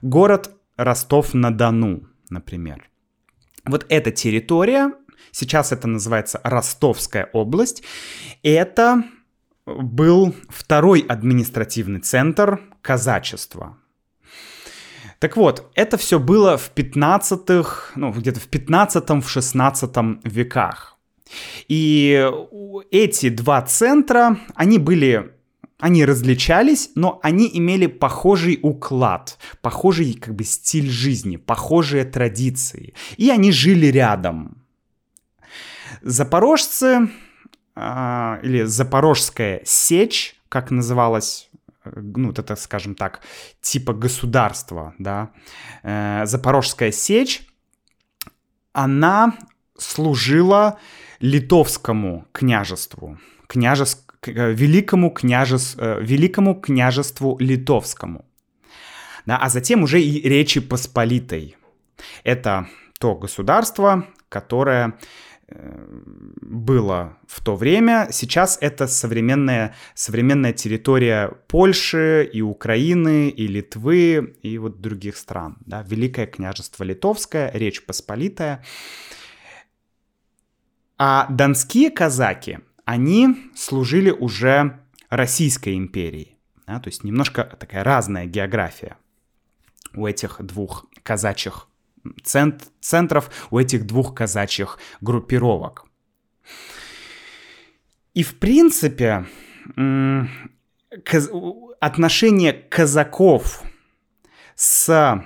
город 0.00 0.52
Ростов-на-Дону, 0.78 2.08
например. 2.30 2.88
Вот 3.66 3.84
эта 3.90 4.10
территория, 4.10 4.92
сейчас 5.32 5.70
это 5.70 5.86
называется 5.86 6.40
Ростовская 6.42 7.28
область, 7.34 7.82
это 8.42 9.04
был 9.66 10.34
второй 10.48 11.00
административный 11.00 12.00
центр 12.00 12.60
казачества. 12.80 13.76
Так 15.24 15.38
вот, 15.38 15.70
это 15.74 15.96
все 15.96 16.18
было 16.18 16.58
в 16.58 16.70
15-х, 16.74 17.92
ну, 17.96 18.12
где-то 18.12 18.40
в 18.40 18.46
15-м, 18.46 19.22
в 19.22 19.30
16 19.30 19.90
веках. 20.24 20.98
И 21.66 22.30
эти 22.90 23.30
два 23.30 23.62
центра, 23.62 24.36
они 24.54 24.76
были 24.76 25.32
они 25.78 26.04
различались, 26.04 26.90
но 26.94 27.20
они 27.22 27.50
имели 27.50 27.86
похожий 27.86 28.58
уклад, 28.62 29.38
похожий 29.62 30.12
как 30.12 30.34
бы 30.34 30.44
стиль 30.44 30.90
жизни, 30.90 31.36
похожие 31.36 32.04
традиции. 32.04 32.92
И 33.16 33.30
они 33.30 33.50
жили 33.50 33.86
рядом. 33.86 34.62
Запорожцы 36.02 37.08
э, 37.74 38.40
или 38.42 38.64
Запорожская 38.64 39.62
сечь, 39.64 40.36
как 40.50 40.70
называлась 40.70 41.48
ну, 41.84 42.28
вот 42.28 42.38
это, 42.38 42.56
скажем 42.56 42.94
так, 42.94 43.20
типа 43.60 43.92
государства, 43.92 44.94
да, 44.98 45.30
э, 45.82 46.26
Запорожская 46.26 46.92
сечь, 46.92 47.46
она 48.72 49.34
служила 49.78 50.78
литовскому 51.20 52.26
княжеству, 52.32 53.18
княжес, 53.46 54.06
э, 54.26 54.52
великому, 54.52 55.10
княжес, 55.10 55.76
э, 55.78 56.00
великому 56.00 56.54
княжеству 56.60 57.36
литовскому. 57.38 58.24
Да, 59.26 59.38
а 59.38 59.48
затем 59.48 59.82
уже 59.82 60.02
и 60.02 60.28
Речи 60.28 60.60
Посполитой. 60.60 61.56
Это 62.24 62.68
то 62.98 63.14
государство, 63.14 64.06
которое 64.28 64.98
было 65.48 67.18
в 67.26 67.42
то 67.42 67.56
время. 67.56 68.08
Сейчас 68.10 68.58
это 68.60 68.86
современная, 68.86 69.74
современная 69.94 70.52
территория 70.52 71.32
Польши 71.48 72.28
и 72.32 72.40
Украины, 72.40 73.28
и 73.28 73.46
Литвы, 73.46 74.36
и 74.42 74.58
вот 74.58 74.80
других 74.80 75.16
стран. 75.16 75.58
Да? 75.66 75.82
Великое 75.82 76.26
княжество 76.26 76.84
Литовское, 76.84 77.50
Речь 77.52 77.84
Посполитая. 77.84 78.64
А 80.96 81.26
донские 81.28 81.90
казаки, 81.90 82.60
они 82.84 83.50
служили 83.54 84.10
уже 84.10 84.80
Российской 85.10 85.76
империи. 85.76 86.38
Да? 86.66 86.80
То 86.80 86.88
есть 86.88 87.04
немножко 87.04 87.44
такая 87.44 87.84
разная 87.84 88.26
география 88.26 88.96
у 89.94 90.06
этих 90.06 90.40
двух 90.40 90.86
казачьих 91.02 91.68
цент, 92.22 92.64
центров 92.80 93.30
у 93.50 93.58
этих 93.58 93.86
двух 93.86 94.14
казачьих 94.14 94.78
группировок. 95.00 95.86
И 98.14 98.22
в 98.22 98.38
принципе 98.38 99.26
отношение 101.80 102.52
казаков 102.52 103.62
с 104.54 105.24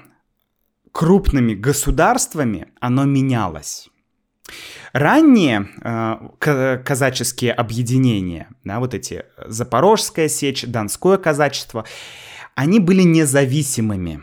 крупными 0.92 1.54
государствами, 1.54 2.68
оно 2.80 3.04
менялось. 3.04 3.88
Ранние 4.92 5.68
э, 5.82 6.78
казаческие 6.84 7.52
объединения, 7.52 8.48
да, 8.64 8.80
вот 8.80 8.94
эти 8.94 9.26
Запорожская 9.46 10.28
сечь, 10.28 10.64
Донское 10.64 11.18
казачество, 11.18 11.84
они 12.54 12.80
были 12.80 13.02
независимыми. 13.02 14.22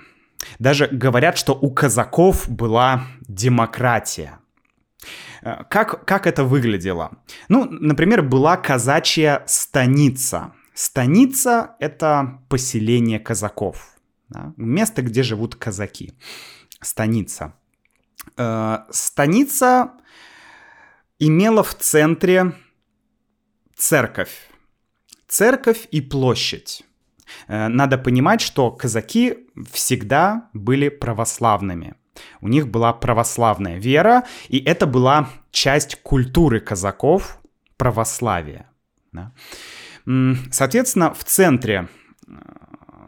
Даже 0.60 0.88
говорят, 0.88 1.38
что 1.38 1.54
у 1.54 1.72
казаков 1.72 2.50
была 2.50 3.08
демократия. 3.28 4.40
Э, 5.42 5.64
как, 5.70 6.06
как 6.06 6.28
это 6.28 6.44
выглядело? 6.44 7.12
Ну, 7.50 7.66
например, 7.70 8.22
была 8.22 8.58
казачья 8.58 9.44
станица. 9.46 10.54
Станица— 10.74 11.76
это 11.80 12.42
поселение 12.50 13.20
казаков. 13.20 13.96
Да? 14.30 14.54
Место, 14.58 15.02
где 15.02 15.24
живут 15.24 15.56
казаки. 15.56 16.14
Станица. 16.82 17.54
Э, 18.38 18.80
станица 18.90 19.92
имела 21.20 21.64
в 21.64 21.76
центре 21.76 22.54
церковь. 23.76 24.50
Церковь 25.28 25.88
и 25.92 26.02
площадь. 26.02 26.84
Э, 27.48 27.68
надо 27.68 27.98
понимать, 27.98 28.42
что 28.42 28.72
казаки 28.72 29.48
всегда 29.72 30.50
были 30.54 30.90
православными. 30.90 31.96
У 32.42 32.48
них 32.48 32.68
была 32.68 32.94
православная 32.94 33.78
вера, 33.78 34.24
и 34.48 34.60
это 34.60 34.86
была 34.86 35.30
часть 35.52 36.02
культуры 36.02 36.60
казаков, 36.60 37.40
православия. 37.78 38.70
Да? 39.12 39.32
Соответственно, 40.52 41.14
в 41.14 41.24
центре, 41.24 41.88
э, 42.28 42.32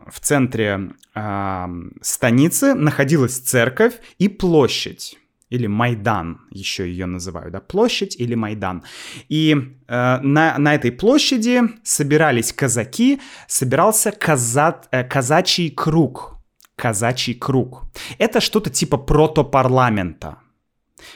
в 0.10 0.20
центре 0.20 0.92
э, 1.16 1.68
станицы 2.02 2.74
находилась 2.74 3.40
церковь 3.40 4.00
и 4.18 4.28
площадь 4.30 5.18
или 5.50 5.68
Майдан, 5.68 6.42
еще 6.52 6.88
ее 6.90 7.06
называют, 7.06 7.52
да, 7.52 7.60
площадь 7.60 8.16
или 8.20 8.36
Майдан. 8.36 8.84
И 9.30 9.56
э, 9.88 10.20
на, 10.22 10.58
на 10.58 10.76
этой 10.76 10.92
площади 10.92 11.62
собирались 11.84 12.52
казаки, 12.52 13.20
собирался 13.48 14.12
каза, 14.12 14.82
э, 14.92 15.04
казачий 15.04 15.70
круг. 15.70 16.38
Казачий 16.76 17.34
круг. 17.34 17.84
Это 18.20 18.40
что-то 18.40 18.70
типа 18.70 18.98
протопарламента. 18.98 20.38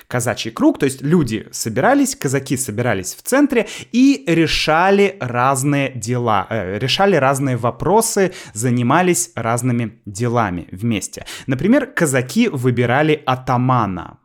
Казачий 0.08 0.52
круг, 0.52 0.80
то 0.80 0.86
есть 0.86 1.02
люди 1.02 1.48
собирались, 1.52 2.16
казаки 2.16 2.56
собирались 2.58 3.16
в 3.16 3.22
центре 3.24 3.68
и 3.92 4.24
решали 4.28 5.18
разные 5.20 5.92
дела, 5.92 6.48
э, 6.50 6.78
решали 6.80 7.16
разные 7.16 7.58
вопросы, 7.58 8.32
занимались 8.54 9.32
разными 9.36 10.00
делами 10.06 10.68
вместе. 10.72 11.26
Например, 11.48 11.86
казаки 11.86 12.48
выбирали 12.48 13.22
атамана. 13.26 14.21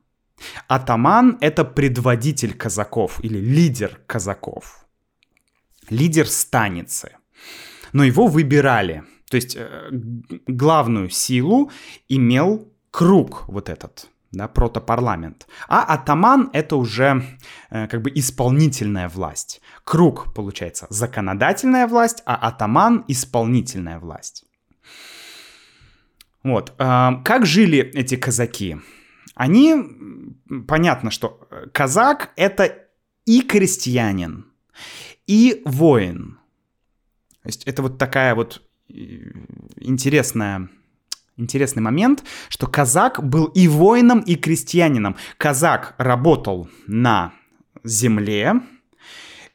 Атаман— 0.68 1.38
это 1.40 1.64
предводитель 1.64 2.54
казаков 2.54 3.20
или 3.22 3.38
лидер 3.38 4.00
казаков. 4.06 4.86
Лидер 5.88 6.28
станицы. 6.28 7.16
Но 7.92 8.04
его 8.04 8.26
выбирали. 8.26 9.04
То 9.30 9.36
есть 9.36 9.56
э, 9.56 9.88
главную 10.46 11.10
силу 11.10 11.70
имел 12.08 12.72
круг 12.90 13.48
вот 13.48 13.68
этот, 13.68 14.08
да, 14.32 14.48
протопарламент. 14.48 15.46
А 15.68 15.82
атаман— 15.82 16.50
это 16.52 16.76
уже 16.76 17.22
э, 17.70 17.88
как 17.88 18.02
бы 18.02 18.12
исполнительная 18.14 19.08
власть. 19.08 19.60
Круг, 19.84 20.34
получается, 20.34 20.86
законодательная 20.90 21.86
власть, 21.86 22.22
а 22.26 22.36
атаман— 22.36 23.04
исполнительная 23.08 23.98
власть. 23.98 24.44
Вот. 26.44 26.74
Э, 26.78 27.22
как 27.24 27.46
жили 27.46 27.78
эти 27.78 28.16
казаки? 28.16 28.76
Они, 29.36 29.74
понятно, 30.66 31.10
что 31.10 31.46
э, 31.50 31.66
казак— 31.70 32.32
это 32.36 32.88
и 33.26 33.42
крестьянин, 33.42 34.46
и 35.26 35.60
воин. 35.66 36.38
То 37.42 37.48
есть 37.48 37.64
это 37.64 37.82
вот 37.82 37.98
такая 37.98 38.34
вот 38.34 38.62
э, 38.88 38.94
интересная 39.76 40.70
интересный 41.36 41.82
момент, 41.82 42.24
что 42.48 42.66
казак 42.66 43.22
был 43.22 43.44
и 43.44 43.68
воином, 43.68 44.20
и 44.20 44.36
крестьянином. 44.36 45.16
Казак 45.36 45.94
работал 45.98 46.70
на 46.86 47.34
земле, 47.84 48.54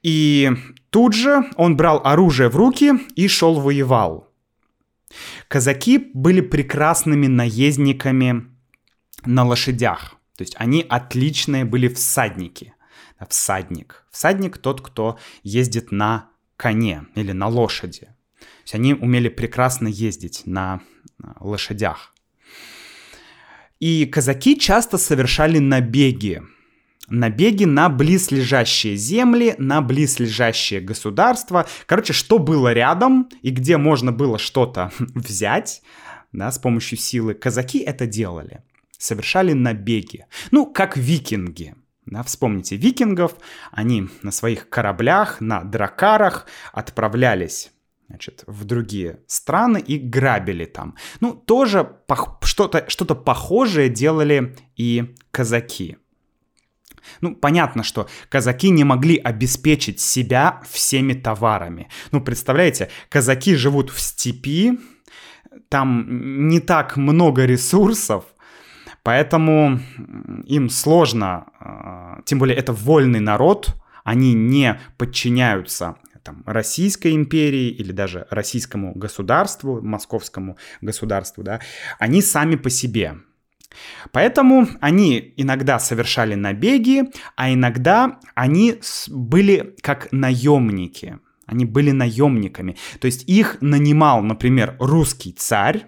и 0.03 0.51
тут 0.91 1.15
же 1.15 1.49
он 1.55 1.75
брал 1.75 1.99
оружие 2.03 2.49
в 2.49 2.55
руки 2.55 2.93
и 3.15 3.27
шел 3.27 3.59
воевал. 3.59 4.31
Казаки 5.47 6.11
были 6.13 6.41
прекрасными 6.41 7.25
наездниками 7.25 8.50
на 9.25 9.43
лошадях. 9.45 10.15
То 10.37 10.43
есть 10.43 10.55
они 10.57 10.85
отличные 10.87 11.65
были 11.65 11.87
всадники. 11.87 12.73
Всадник. 13.29 14.05
Всадник 14.11 14.57
тот, 14.57 14.81
кто 14.81 15.19
ездит 15.43 15.91
на 15.91 16.29
коне 16.57 17.05
или 17.15 17.31
на 17.31 17.47
лошади. 17.47 18.09
То 18.39 18.45
есть 18.63 18.75
они 18.75 18.93
умели 18.93 19.29
прекрасно 19.29 19.87
ездить 19.87 20.43
на 20.45 20.81
лошадях. 21.39 22.13
И 23.79 24.05
казаки 24.05 24.59
часто 24.59 24.97
совершали 24.97 25.59
набеги. 25.59 26.43
Набеги 27.07 27.65
на 27.65 27.89
близлежащие 27.89 28.95
земли, 28.95 29.55
на 29.57 29.81
близлежащие 29.81 30.81
государства. 30.81 31.67
Короче, 31.87 32.13
что 32.13 32.39
было 32.39 32.73
рядом 32.73 33.29
и 33.41 33.49
где 33.49 33.77
можно 33.77 34.11
было 34.11 34.37
что-то 34.37 34.91
взять, 34.99 35.81
да, 36.31 36.51
с 36.51 36.59
помощью 36.59 36.97
силы, 36.97 37.33
казаки 37.33 37.79
это 37.79 38.05
делали. 38.05 38.63
Совершали 39.01 39.53
набеги. 39.53 40.27
Ну, 40.51 40.67
как 40.67 40.95
викинги. 40.95 41.73
Да, 42.05 42.21
вспомните 42.21 42.75
викингов, 42.75 43.35
они 43.71 44.09
на 44.21 44.31
своих 44.31 44.69
кораблях, 44.69 45.41
на 45.41 45.63
дракарах 45.63 46.45
отправлялись 46.71 47.71
значит, 48.07 48.43
в 48.45 48.63
другие 48.65 49.21
страны 49.25 49.79
и 49.79 49.97
грабили 49.97 50.65
там. 50.65 50.95
Ну, 51.19 51.33
тоже 51.33 51.97
что-то 52.43 52.85
что 52.89 53.05
похожее 53.15 53.89
делали 53.89 54.55
и 54.75 55.15
казаки. 55.31 55.97
Ну, 57.21 57.35
понятно, 57.35 57.83
что 57.83 58.07
казаки 58.29 58.69
не 58.69 58.83
могли 58.83 59.17
обеспечить 59.17 59.99
себя 59.99 60.61
всеми 60.69 61.13
товарами. 61.13 61.89
Ну, 62.11 62.21
представляете, 62.21 62.89
казаки 63.09 63.55
живут 63.55 63.89
в 63.89 63.99
степи, 63.99 64.77
там 65.69 66.47
не 66.49 66.59
так 66.59 66.97
много 66.97 67.45
ресурсов, 67.45 68.25
поэтому 69.03 69.79
им 70.45 70.69
сложно, 70.69 71.47
а, 71.59 72.21
тем 72.25 72.39
более 72.39 72.57
это 72.57 72.73
вольный 72.73 73.19
народ, 73.19 73.75
они 74.03 74.33
не 74.33 74.79
подчиняются 74.97 75.97
там, 76.23 76.43
Российской 76.45 77.13
империи 77.13 77.69
или 77.69 77.91
даже 77.91 78.27
российскому 78.29 78.93
государству, 78.93 79.81
московскому 79.81 80.57
государству, 80.81 81.43
да, 81.43 81.59
они 81.99 82.21
сами 82.21 82.55
по 82.55 82.69
себе. 82.69 83.17
Поэтому 84.11 84.67
они 84.81 85.33
иногда 85.37 85.79
совершали 85.79 86.35
набеги, 86.35 87.03
а 87.35 87.53
иногда 87.53 88.19
они 88.35 88.81
были 89.07 89.75
как 89.81 90.11
наемники. 90.11 91.19
Они 91.45 91.65
были 91.65 91.91
наемниками. 91.91 92.77
То 92.99 93.07
есть 93.07 93.27
их 93.29 93.57
нанимал, 93.61 94.21
например, 94.21 94.75
русский 94.79 95.33
царь, 95.33 95.87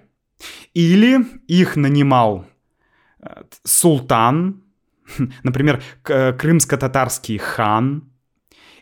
или 0.73 1.25
их 1.47 1.75
нанимал 1.75 2.45
султан, 3.63 4.63
например, 5.43 5.81
крымско-татарский 6.03 7.37
хан, 7.37 8.09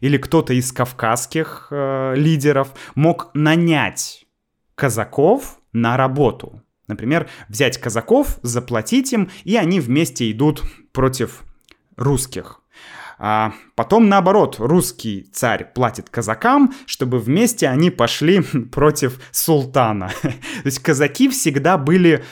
или 0.02 0.18
кто-то 0.18 0.54
из 0.54 0.72
кавказских 0.72 1.68
э, 1.70 2.16
лидеров 2.16 2.74
мог 2.96 3.30
нанять 3.34 4.26
казаков 4.76 5.60
на 5.74 5.96
работу. 5.96 6.62
Например, 6.88 7.30
взять 7.48 7.78
казаков, 7.78 8.40
заплатить 8.42 9.14
им, 9.14 9.30
и 9.44 9.56
они 9.56 9.80
вместе 9.80 10.30
идут 10.32 10.64
против 10.92 11.44
русских. 11.96 12.61
А 13.24 13.54
потом, 13.76 14.10
наоборот, 14.10 14.56
русский 14.58 15.30
царь 15.32 15.72
платит 15.76 16.10
казакам, 16.10 16.74
чтобы 16.88 17.20
вместе 17.20 17.68
они 17.68 17.92
пошли 17.92 18.42
против 18.72 19.22
султана. 19.30 20.10
То 20.24 20.66
есть 20.66 20.80
казаки 20.80 21.30
всегда 21.30 21.78
были 21.78 22.24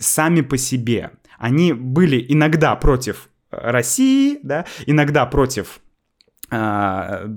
сами 0.00 0.40
по 0.40 0.58
себе. 0.58 1.12
Они 1.38 1.72
были 1.72 2.26
иногда 2.28 2.74
против 2.74 3.28
России, 3.52 4.40
да, 4.42 4.66
иногда 4.84 5.26
против 5.26 5.78
а, 6.50 7.28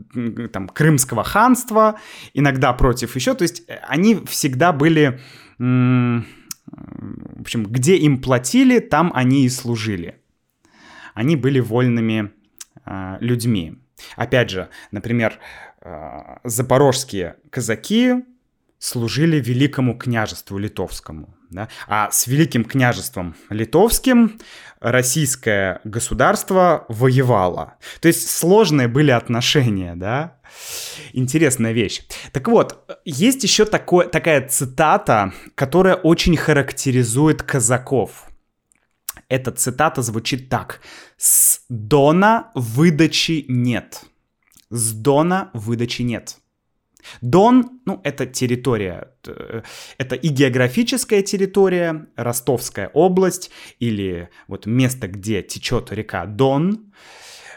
там, 0.52 0.67
Крымского 0.67 1.24
ханства, 1.24 2.00
иногда 2.34 2.74
против 2.74 3.15
еще. 3.15 3.36
То 3.36 3.43
есть 3.43 3.70
они 3.88 4.15
всегда 4.26 4.72
были 4.74 5.20
в 5.60 7.41
общем, 7.41 7.65
где 7.65 7.98
им 7.98 8.20
платили, 8.20 8.80
там 8.80 9.12
они 9.13 9.46
и 9.46 9.50
служили. 9.50 10.22
Они 11.13 11.36
были 11.36 11.60
вольными 11.60 12.30
э, 12.30 12.37
людьми. 13.19 13.78
Опять 14.15 14.50
же, 14.50 14.69
например, 14.91 15.39
э, 15.82 16.38
запорожские 16.43 17.36
казаки 17.50 18.23
служили 18.80 19.39
великому 19.39 19.97
княжеству 19.97 20.58
литовскому. 20.58 21.34
Да? 21.50 21.69
А 21.88 22.12
с 22.12 22.28
великим 22.28 22.65
княжеством 22.65 23.36
литовским 23.50 24.39
российское 24.80 25.80
государство 25.84 26.86
воевало. 26.89 27.76
То 28.02 28.08
есть 28.08 28.30
сложные 28.30 28.88
были 28.88 29.12
отношения, 29.12 29.95
да? 29.95 30.38
Интересная 31.13 31.71
вещь. 31.71 32.02
Так 32.32 32.47
вот, 32.47 32.86
есть 33.06 33.43
еще 33.43 33.65
такое, 33.65 34.08
такая 34.08 34.47
цитата, 34.47 35.34
которая 35.56 35.95
очень 35.95 36.36
характеризует 36.38 37.43
казаков. 37.43 38.28
Эта 39.30 39.52
цитата 39.52 40.02
звучит 40.02 40.50
так. 40.50 40.82
«С 41.18 41.62
Дона 41.70 42.52
выдачи 42.56 43.46
нет». 43.48 44.04
«С 44.70 44.94
Дона 44.94 45.50
выдачи 45.54 46.02
нет». 46.02 46.38
Дон, 47.22 47.80
ну, 47.86 48.02
это 48.04 48.26
территория, 48.26 49.12
это 49.98 50.16
и 50.16 50.28
географическая 50.28 51.22
территория, 51.22 52.08
Ростовская 52.16 52.90
область, 52.90 53.52
или 53.80 54.30
вот 54.48 54.66
место, 54.66 55.08
где 55.08 55.42
течет 55.42 55.92
река 55.92 56.26
Дон, 56.26 56.92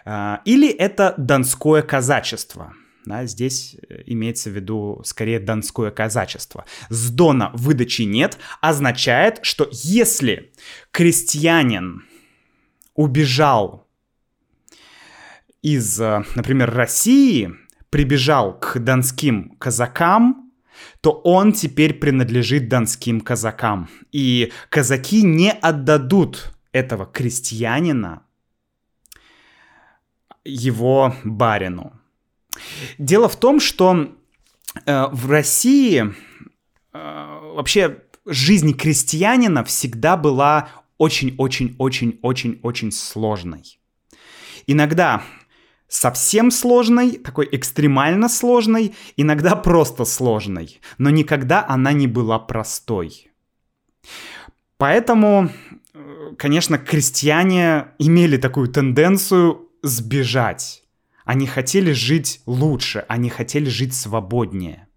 а, 0.04 0.40
или 0.44 0.68
это 0.68 1.14
Донское 1.16 1.82
казачество. 1.82 2.74
Да, 3.10 3.26
здесь 3.26 3.74
э, 3.88 4.04
имеется 4.06 4.50
в 4.50 4.52
виду 4.52 5.02
скорее 5.04 5.40
донское 5.40 5.90
казачество. 5.90 6.64
С 6.90 7.10
Дона 7.10 7.50
выдачи 7.54 8.02
нет 8.02 8.38
означает, 8.60 9.40
что 9.42 9.68
если 9.72 10.52
крестьянин 10.92 12.04
убежал 12.94 13.88
из, 15.60 16.00
э, 16.00 16.22
например, 16.36 16.72
России, 16.72 17.52
прибежал 17.90 18.56
к 18.60 18.78
донским 18.78 19.56
казакам, 19.58 20.52
то 21.00 21.10
он 21.10 21.52
теперь 21.52 21.94
принадлежит 21.94 22.68
донским 22.68 23.22
казакам. 23.22 23.90
И 24.12 24.52
казаки 24.68 25.24
не 25.24 25.50
отдадут 25.50 26.54
этого 26.70 27.06
крестьянина 27.06 28.22
его 30.44 31.12
барину. 31.24 31.99
Дело 32.98 33.28
в 33.28 33.36
том, 33.36 33.60
что 33.60 34.08
э, 34.86 35.06
в 35.12 35.30
России 35.30 36.14
э, 36.92 37.38
вообще 37.54 38.02
жизнь 38.26 38.74
крестьянина 38.74 39.64
всегда 39.64 40.16
была 40.16 40.68
очень-очень-очень-очень-очень 40.98 42.92
сложной. 42.92 43.80
Иногда 44.66 45.22
совсем 45.88 46.50
сложной, 46.50 47.12
такой 47.12 47.48
экстремально 47.50 48.28
сложной, 48.28 48.94
иногда 49.16 49.56
просто 49.56 50.04
сложной, 50.04 50.80
но 50.98 51.10
никогда 51.10 51.66
она 51.66 51.92
не 51.92 52.06
была 52.06 52.38
простой. 52.38 53.30
Поэтому, 54.76 55.50
э, 55.92 56.32
конечно, 56.38 56.78
крестьяне 56.78 57.88
имели 57.98 58.36
такую 58.36 58.68
тенденцию 58.68 59.68
сбежать. 59.82 60.79
Они 61.30 61.46
хотели 61.46 61.92
жить 61.92 62.42
лучше, 62.44 63.04
они 63.06 63.30
хотели 63.30 63.68
жить 63.68 63.94
свободнее. 63.94 64.88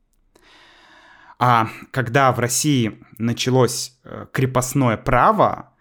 А 1.38 1.70
когда 1.92 2.32
в 2.32 2.40
России 2.40 3.06
началось 3.20 4.00
э, 4.04 4.26
крепостное 4.34 4.98
право, 4.98 5.76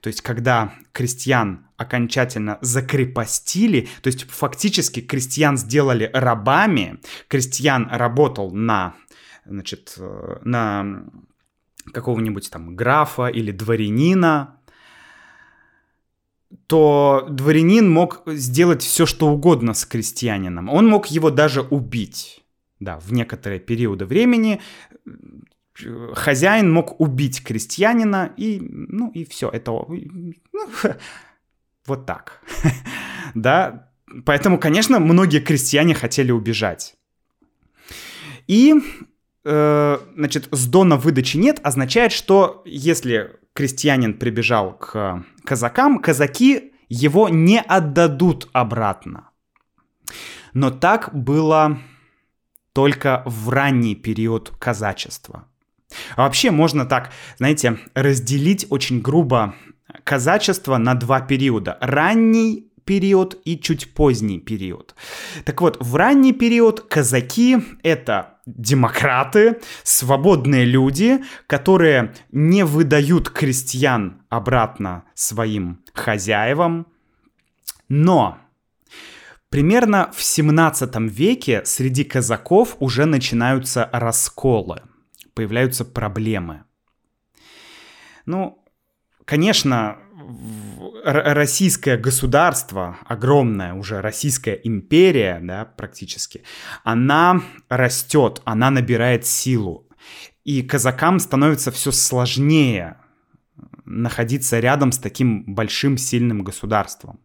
то 0.00 0.06
есть 0.06 0.22
когда 0.22 0.72
крестьян 0.92 1.66
окончательно 1.76 2.58
закрепостили, 2.60 3.88
то 4.00 4.06
есть 4.06 4.30
фактически 4.30 5.00
крестьян 5.00 5.56
сделали 5.56 6.08
рабами, 6.14 7.00
крестьян 7.26 7.88
работал 7.90 8.52
на, 8.52 8.94
значит, 9.46 9.94
э, 9.98 10.38
на 10.44 11.06
какого-нибудь 11.92 12.52
там 12.52 12.76
графа 12.76 13.26
или 13.26 13.50
дворянина, 13.50 14.57
то 16.66 17.26
дворянин 17.30 17.90
мог 17.90 18.22
сделать 18.26 18.82
все, 18.82 19.06
что 19.06 19.28
угодно 19.28 19.74
с 19.74 19.84
крестьянином. 19.84 20.68
Он 20.68 20.88
мог 20.88 21.06
его 21.06 21.30
даже 21.30 21.62
убить. 21.62 22.42
Да, 22.80 22.98
в 23.00 23.12
некоторые 23.12 23.58
периоды 23.58 24.06
времени 24.06 24.60
хозяин 26.14 26.72
мог 26.72 27.00
убить 27.00 27.42
крестьянина, 27.42 28.32
и, 28.36 28.60
ну, 28.60 29.10
и 29.10 29.24
все. 29.24 29.48
Это 29.48 29.72
ну, 29.72 30.34
вот 31.86 32.06
так. 32.06 32.40
да, 33.34 33.90
поэтому, 34.24 34.58
конечно, 34.58 34.98
многие 34.98 35.40
крестьяне 35.40 35.94
хотели 35.94 36.30
убежать. 36.30 36.96
И, 38.46 38.74
э, 39.44 39.98
значит, 40.14 40.48
с 40.50 40.66
дона 40.66 40.96
выдачи 40.96 41.36
нет 41.36 41.60
означает, 41.62 42.12
что 42.12 42.62
если 42.64 43.36
крестьянин 43.58 44.14
прибежал 44.14 44.78
к 44.78 45.24
казакам, 45.42 45.98
казаки 45.98 46.72
его 46.88 47.28
не 47.28 47.60
отдадут 47.60 48.48
обратно. 48.52 49.30
Но 50.54 50.70
так 50.70 51.10
было 51.12 51.80
только 52.72 53.24
в 53.26 53.48
ранний 53.48 53.96
период 53.96 54.50
казачества. 54.60 55.48
А 56.14 56.22
вообще 56.22 56.52
можно 56.52 56.86
так, 56.86 57.10
знаете, 57.38 57.80
разделить 57.94 58.64
очень 58.70 59.00
грубо 59.00 59.56
казачество 60.04 60.76
на 60.76 60.94
два 60.94 61.20
периода. 61.20 61.78
Ранний 61.80 62.67
период 62.88 63.38
и 63.44 63.58
чуть 63.58 63.92
поздний 63.92 64.38
период. 64.38 64.94
Так 65.44 65.60
вот, 65.60 65.76
в 65.78 65.94
ранний 65.94 66.32
период 66.32 66.80
казаки— 66.80 67.58
это 67.82 68.38
демократы, 68.46 69.60
свободные 69.82 70.64
люди, 70.64 71.22
которые 71.46 72.14
не 72.32 72.64
выдают 72.64 73.28
крестьян 73.28 74.22
обратно 74.30 75.04
своим 75.14 75.84
хозяевам. 75.92 76.86
Но 77.90 78.38
примерно 79.50 80.10
в 80.14 80.22
17 80.22 80.96
веке 81.10 81.62
среди 81.66 82.04
казаков 82.04 82.76
уже 82.80 83.04
начинаются 83.04 83.90
расколы, 83.92 84.80
появляются 85.34 85.84
проблемы. 85.84 86.62
Ну, 88.24 88.64
конечно, 89.26 89.98
российское 91.04 91.96
государство, 91.96 92.98
огромная 93.06 93.74
уже 93.74 94.00
российская 94.00 94.54
империя, 94.54 95.40
да, 95.42 95.64
практически, 95.64 96.42
она 96.84 97.42
растет, 97.68 98.42
она 98.44 98.70
набирает 98.70 99.24
силу. 99.26 99.86
И 100.44 100.62
казакам 100.62 101.18
становится 101.18 101.70
все 101.70 101.92
сложнее 101.92 102.96
находиться 103.84 104.60
рядом 104.60 104.92
с 104.92 104.98
таким 104.98 105.54
большим 105.54 105.96
сильным 105.96 106.42
государством. 106.44 107.20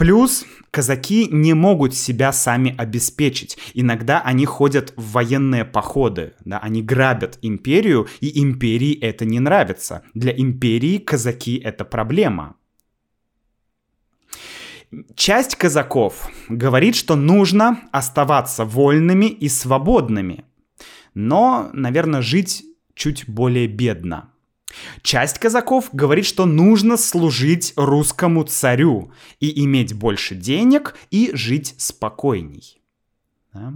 Плюс 0.00 0.46
казаки 0.70 1.28
не 1.30 1.52
могут 1.52 1.94
себя 1.94 2.32
сами 2.32 2.74
обеспечить. 2.78 3.58
Иногда 3.74 4.22
они 4.22 4.46
ходят 4.46 4.94
в 4.96 5.12
военные 5.12 5.66
походы, 5.66 6.32
да, 6.42 6.58
они 6.58 6.80
грабят 6.80 7.38
империю, 7.42 8.08
и 8.20 8.42
империи 8.42 8.98
это 8.98 9.26
не 9.26 9.40
нравится. 9.40 10.02
Для 10.14 10.32
империи 10.32 10.96
казаки 10.96 11.58
это 11.58 11.84
проблема. 11.84 12.56
Часть 15.16 15.56
казаков 15.56 16.30
говорит, 16.48 16.96
что 16.96 17.14
нужно 17.14 17.80
оставаться 17.92 18.64
вольными 18.64 19.26
и 19.26 19.50
свободными, 19.50 20.46
но, 21.12 21.68
наверное, 21.74 22.22
жить 22.22 22.64
чуть 22.94 23.28
более 23.28 23.66
бедно. 23.66 24.29
Часть 25.02 25.38
казаков 25.38 25.88
говорит, 25.92 26.26
что 26.26 26.46
нужно 26.46 26.96
служить 26.96 27.72
русскому 27.76 28.44
царю 28.44 29.12
и 29.40 29.64
иметь 29.64 29.94
больше 29.94 30.34
денег 30.34 30.96
и 31.10 31.30
жить 31.34 31.74
спокойней. 31.78 32.80
Да? 33.52 33.74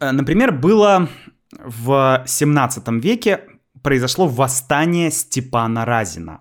Э, 0.00 0.12
например, 0.12 0.52
было 0.52 1.08
в 1.52 2.24
17 2.26 2.88
веке 3.02 3.44
произошло 3.82 4.26
восстание 4.26 5.10
Степана 5.10 5.84
Разина. 5.84 6.40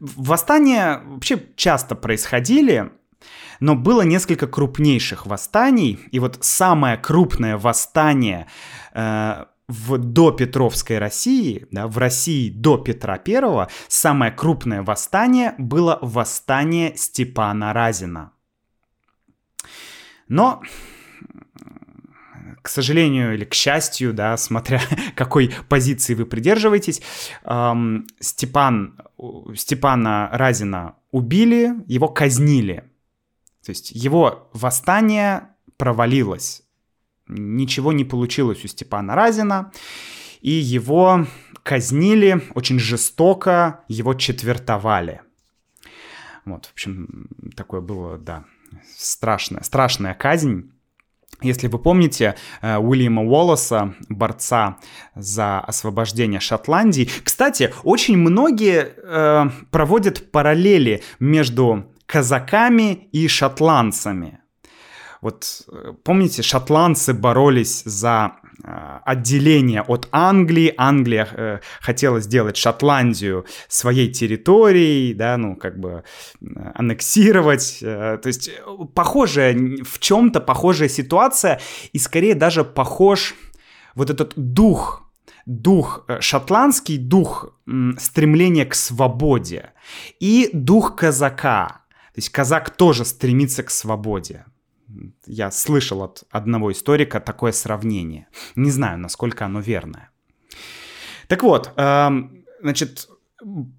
Восстания 0.00 1.02
вообще 1.04 1.40
часто 1.54 1.94
происходили, 1.94 2.90
но 3.60 3.76
было 3.76 4.02
несколько 4.02 4.48
крупнейших 4.48 5.26
восстаний, 5.26 6.00
и 6.10 6.18
вот 6.18 6.38
самое 6.40 6.96
крупное 6.96 7.56
восстание 7.56 8.48
э, 8.92 9.44
в 9.70 9.98
допетровской 9.98 10.98
России, 10.98 11.66
да, 11.70 11.86
в 11.86 11.96
России 11.96 12.50
до 12.50 12.76
Петра 12.76 13.20
I, 13.24 13.68
самое 13.86 14.32
крупное 14.32 14.82
восстание 14.82 15.54
было 15.58 15.98
восстание 16.02 16.96
Степана 16.96 17.72
Разина. 17.72 18.32
Но, 20.26 20.60
к 22.62 22.68
сожалению 22.68 23.34
или 23.34 23.44
к 23.44 23.54
счастью, 23.54 24.12
да, 24.12 24.36
смотря 24.36 24.80
какой 25.14 25.54
позиции 25.68 26.14
вы 26.14 26.26
придерживаетесь, 26.26 27.00
эм, 27.44 28.06
Степан, 28.18 29.00
Степана 29.54 30.30
Разина 30.32 30.96
убили, 31.12 31.74
его 31.86 32.08
казнили. 32.08 32.90
То 33.64 33.70
есть 33.70 33.92
его 33.92 34.50
восстание 34.52 35.48
провалилось 35.76 36.62
ничего 37.30 37.92
не 37.92 38.04
получилось 38.04 38.64
у 38.64 38.68
Степана 38.68 39.14
Разина, 39.14 39.72
и 40.40 40.50
его 40.50 41.26
казнили 41.62 42.42
очень 42.54 42.78
жестоко, 42.78 43.80
его 43.88 44.14
четвертовали. 44.14 45.20
Вот, 46.44 46.66
в 46.66 46.72
общем, 46.72 47.28
такое 47.56 47.80
было, 47.80 48.18
да, 48.18 48.44
страшная, 48.96 49.62
страшная 49.62 50.14
казнь. 50.14 50.72
Если 51.42 51.68
вы 51.68 51.78
помните 51.78 52.34
э, 52.60 52.76
Уильяма 52.76 53.22
Уоллеса, 53.22 53.94
борца 54.08 54.78
за 55.14 55.60
освобождение 55.60 56.40
Шотландии, 56.40 57.08
кстати, 57.24 57.72
очень 57.82 58.18
многие 58.18 58.92
э, 58.96 59.50
проводят 59.70 60.30
параллели 60.32 61.02
между 61.18 61.86
казаками 62.04 63.08
и 63.12 63.28
шотландцами. 63.28 64.39
Вот 65.20 65.62
э, 65.68 65.92
помните, 66.02 66.42
шотландцы 66.42 67.12
боролись 67.12 67.82
за 67.84 68.36
э, 68.64 68.98
отделение 69.04 69.82
от 69.82 70.08
Англии. 70.12 70.72
Англия 70.76 71.28
э, 71.30 71.58
хотела 71.80 72.20
сделать 72.20 72.56
Шотландию 72.56 73.44
своей 73.68 74.10
территорией, 74.10 75.12
да, 75.12 75.36
ну, 75.36 75.56
как 75.56 75.78
бы 75.78 76.04
э, 76.40 76.44
аннексировать. 76.74 77.80
Э, 77.82 78.18
то 78.22 78.26
есть 78.28 78.50
похожая, 78.94 79.54
в 79.84 79.98
чем-то 79.98 80.40
похожая 80.40 80.88
ситуация, 80.88 81.60
и 81.92 81.98
скорее 81.98 82.34
даже 82.34 82.64
похож 82.64 83.34
вот 83.94 84.10
этот 84.10 84.32
дух 84.36 85.06
дух 85.46 86.06
шотландский, 86.20 86.96
дух 86.96 87.58
стремления 87.98 88.66
к 88.66 88.74
свободе 88.74 89.72
и 90.20 90.50
дух 90.52 90.96
казака. 90.96 91.80
То 92.14 92.18
есть 92.18 92.28
казак 92.30 92.70
тоже 92.70 93.04
стремится 93.04 93.62
к 93.62 93.70
свободе. 93.70 94.44
Я 95.26 95.50
слышал 95.50 96.02
от 96.02 96.24
одного 96.30 96.72
историка 96.72 97.20
такое 97.20 97.52
сравнение. 97.52 98.28
Не 98.56 98.70
знаю, 98.70 98.98
насколько 98.98 99.44
оно 99.44 99.60
верное. 99.60 100.10
Так 101.28 101.42
вот, 101.42 101.72
эм, 101.76 102.44
значит, 102.60 103.08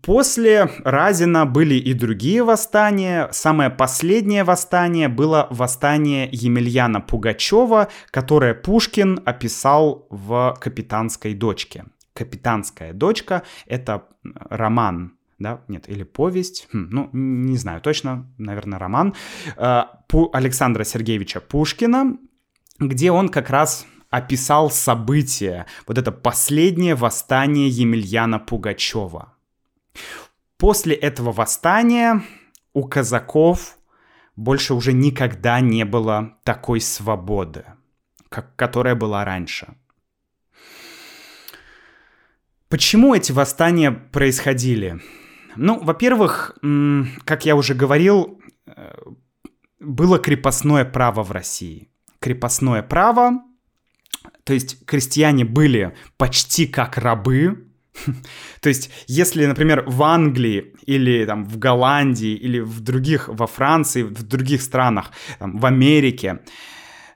После 0.02 0.70
Разина 0.84 1.46
были 1.46 1.76
и 1.76 1.94
другие 1.94 2.44
восстания. 2.44 3.30
Самое 3.32 3.70
последнее 3.70 4.44
восстание 4.44 5.08
было 5.08 5.48
восстание 5.52 6.28
Емельяна 6.32 7.00
Пугачева, 7.00 7.90
которое 8.10 8.56
Пушкин 8.56 9.22
описал 9.24 10.08
в 10.10 10.58
«Капитанской 10.60 11.36
дочке». 11.36 11.86
«Капитанская 12.14 12.94
дочка»— 12.94 13.44
это 13.68 14.08
роман 14.50 15.14
да, 15.42 15.62
нет, 15.68 15.90
или 15.90 16.04
повесть, 16.04 16.68
хм, 16.72 16.90
ну, 16.92 17.10
не 17.14 17.58
знаю 17.58 17.82
точно, 17.82 18.32
наверное, 18.38 18.80
роман 18.80 19.14
э, 19.58 19.82
Пу- 20.10 20.30
Александра 20.34 20.84
Сергеевича 20.84 21.42
Пушкина, 21.42 22.18
где 22.80 23.12
он 23.12 23.30
как 23.30 23.50
раз 23.50 23.86
описал 24.10 24.70
события, 24.70 25.66
вот 25.88 25.98
это 25.98 26.12
последнее 26.12 26.96
восстание 26.96 27.70
Емельяна 27.70 28.40
Пугачева. 28.40 29.34
После 30.58 30.96
этого 30.96 31.32
восстания 31.32 32.22
у 32.74 32.88
казаков 32.88 33.78
больше 34.36 34.74
уже 34.74 34.94
никогда 34.94 35.60
не 35.60 35.86
было 35.86 36.38
такой 36.44 36.82
свободы, 36.82 37.66
как, 38.30 38.56
которая 38.56 38.96
была 38.96 39.26
раньше. 39.26 39.76
Почему 42.70 43.14
эти 43.14 43.32
восстания 43.32 43.92
происходили? 43.92 45.02
Ну, 45.56 45.80
во-первых, 45.84 46.58
как 47.26 47.46
я 47.46 47.56
уже 47.56 47.74
говорил, 47.74 48.42
э, 48.66 48.94
было 49.80 50.20
крепостное 50.20 50.86
право 50.86 51.24
в 51.24 51.32
России. 51.32 51.90
Крепостное 52.20 52.84
право, 52.84 53.42
то 54.44 54.54
есть 54.54 54.86
крестьяне 54.86 55.46
были 55.46 55.96
почти 56.18 56.68
как 56.68 56.98
рабы, 56.98 57.68
то 58.62 58.70
есть, 58.70 58.90
если, 59.08 59.46
например, 59.46 59.84
в 59.88 60.02
Англии 60.04 60.74
или 60.86 61.26
там 61.26 61.46
в 61.46 61.58
Голландии 61.58 62.34
или 62.34 62.60
в 62.60 62.80
других, 62.80 63.28
во 63.28 63.48
Франции, 63.48 64.04
в 64.04 64.24
других 64.24 64.62
странах, 64.62 65.12
там, 65.40 65.58
в 65.58 65.66
Америке, 65.66 66.40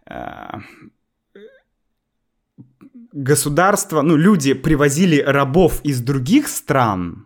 э, 0.06 0.60
государство, 3.13 4.02
ну, 4.02 4.17
люди 4.17 4.54
привозили 4.54 5.21
рабов 5.21 5.82
из 5.86 6.02
других 6.02 6.48
стран, 6.48 7.24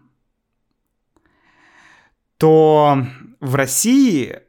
то 2.39 3.05
в 3.39 3.55
России 3.55 4.39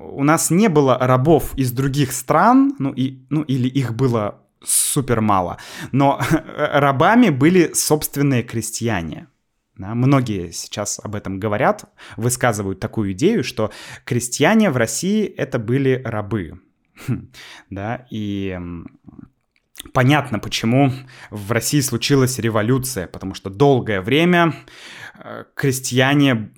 у 0.00 0.24
нас 0.24 0.50
не 0.50 0.68
было 0.68 0.98
рабов 0.98 1.54
из 1.56 1.70
других 1.70 2.12
стран, 2.12 2.74
ну, 2.78 2.92
и, 2.92 3.18
ну 3.30 3.42
или 3.42 3.68
их 3.68 3.94
было 3.94 4.40
супер 4.64 5.20
мало, 5.20 5.58
но 5.92 6.20
рабами 6.56 7.28
были 7.28 7.72
собственные 7.74 8.42
крестьяне. 8.42 9.28
Да, 9.76 9.94
многие 9.94 10.52
сейчас 10.52 10.98
об 11.04 11.14
этом 11.14 11.38
говорят, 11.38 11.84
высказывают 12.16 12.80
такую 12.80 13.12
идею, 13.12 13.44
что 13.44 13.70
крестьяне 14.04 14.70
в 14.70 14.78
России 14.78 15.26
это 15.26 15.58
были 15.58 16.00
рабы. 16.04 16.58
Да, 17.70 18.06
и 18.10 18.58
понятно, 19.92 20.38
почему 20.38 20.92
в 21.30 21.52
России 21.52 21.80
случилась 21.80 22.38
революция, 22.38 23.06
потому 23.06 23.34
что 23.34 23.50
долгое 23.50 24.00
время 24.00 24.54
э, 24.54 25.05
крестьяне 25.54 26.50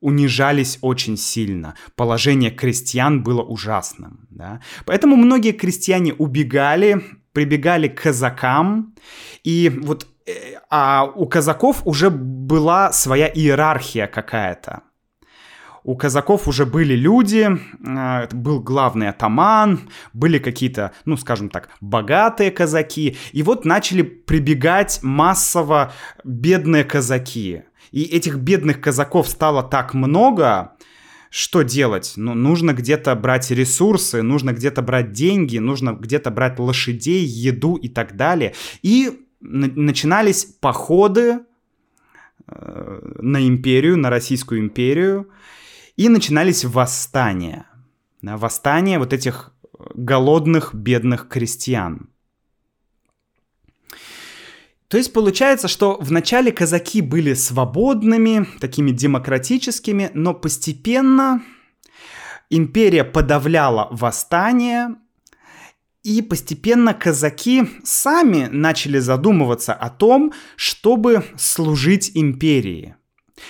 унижались 0.00 0.78
очень 0.80 1.16
сильно, 1.16 1.74
положение 1.96 2.50
крестьян 2.50 3.22
было 3.22 3.42
ужасным. 3.42 4.26
Да? 4.30 4.60
Поэтому 4.86 5.16
многие 5.16 5.52
крестьяне 5.52 6.12
убегали, 6.14 7.02
прибегали 7.32 7.88
к 7.88 8.02
казакам, 8.02 8.94
и 9.42 9.68
вот 9.82 10.06
э, 10.26 10.32
а 10.70 11.04
у 11.04 11.26
казаков 11.26 11.82
уже 11.84 12.10
была 12.10 12.92
своя 12.92 13.28
иерархия 13.28 14.06
какая-то 14.06 14.82
у 15.84 15.96
казаков 15.96 16.48
уже 16.48 16.64
были 16.64 16.94
люди, 16.94 17.46
а, 17.86 18.26
был 18.32 18.60
главный 18.60 19.10
атаман, 19.10 19.80
были 20.14 20.38
какие-то, 20.38 20.92
ну, 21.04 21.16
скажем 21.16 21.50
так, 21.50 21.68
богатые 21.80 22.50
казаки, 22.50 23.16
и 23.32 23.42
вот 23.42 23.64
начали 23.64 24.02
прибегать 24.02 25.00
массово 25.02 25.92
бедные 26.24 26.84
казаки. 26.84 27.64
И 27.90 28.02
этих 28.02 28.36
бедных 28.36 28.80
казаков 28.80 29.28
стало 29.28 29.62
так 29.62 29.94
много, 29.94 30.72
что 31.30 31.62
делать? 31.62 32.12
Ну, 32.16 32.34
нужно 32.34 32.74
где-то 32.74 33.14
брать 33.16 33.50
ресурсы, 33.50 34.22
нужно 34.22 34.52
где-то 34.52 34.82
брать 34.82 35.12
деньги, 35.12 35.58
нужно 35.58 35.92
где-то 35.92 36.30
брать 36.30 36.58
лошадей, 36.58 37.24
еду 37.24 37.74
и 37.74 37.88
так 37.88 38.16
далее. 38.16 38.54
И 38.82 39.20
начинались 39.40 40.44
походы 40.44 41.40
э, 42.46 43.14
на 43.18 43.46
империю, 43.46 43.96
на 43.98 44.10
Российскую 44.10 44.60
империю, 44.60 45.28
и 45.96 46.08
начинались 46.08 46.64
восстания. 46.64 47.66
Восстания 48.22 48.98
вот 48.98 49.12
этих 49.12 49.52
голодных, 49.94 50.74
бедных 50.74 51.28
крестьян. 51.28 52.08
То 54.88 54.98
есть 54.98 55.12
получается, 55.12 55.68
что 55.68 55.96
вначале 56.00 56.52
казаки 56.52 57.00
были 57.00 57.34
свободными, 57.34 58.46
такими 58.60 58.90
демократическими, 58.90 60.10
но 60.14 60.34
постепенно 60.34 61.42
империя 62.50 63.04
подавляла 63.04 63.88
восстание, 63.90 64.96
и 66.02 66.20
постепенно 66.20 66.92
казаки 66.92 67.66
сами 67.82 68.46
начали 68.52 68.98
задумываться 68.98 69.72
о 69.72 69.88
том, 69.88 70.34
чтобы 70.54 71.24
служить 71.36 72.12
империи. 72.14 72.94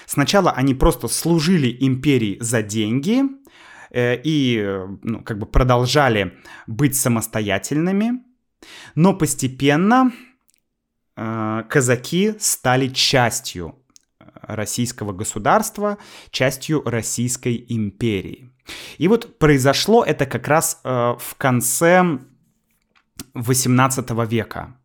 Сначала 0.07 0.53
они 0.53 0.73
просто 0.73 1.09
служили 1.09 1.77
империи 1.81 2.38
за 2.40 2.62
деньги 2.62 3.23
э, 3.90 4.20
и 4.23 4.64
ну, 5.03 5.23
как 5.23 5.38
бы 5.40 5.47
продолжали 5.47 6.35
быть 6.68 6.94
самостоятельными, 6.97 8.23
но 8.94 9.14
постепенно 9.14 10.12
казаки 11.16 12.35
стали 12.38 12.88
частью 12.88 13.85
российского 14.46 15.12
государства, 15.12 15.98
частью 16.31 16.83
Российской 16.85 17.64
империи. 17.68 18.50
И 18.98 19.09
вот 19.09 19.38
произошло 19.38 20.05
это 20.05 20.27
как 20.27 20.46
раз 20.48 20.81
э, 20.85 21.14
в 21.18 21.35
конце 21.37 22.18
18 23.35 24.11
века. 24.31 24.77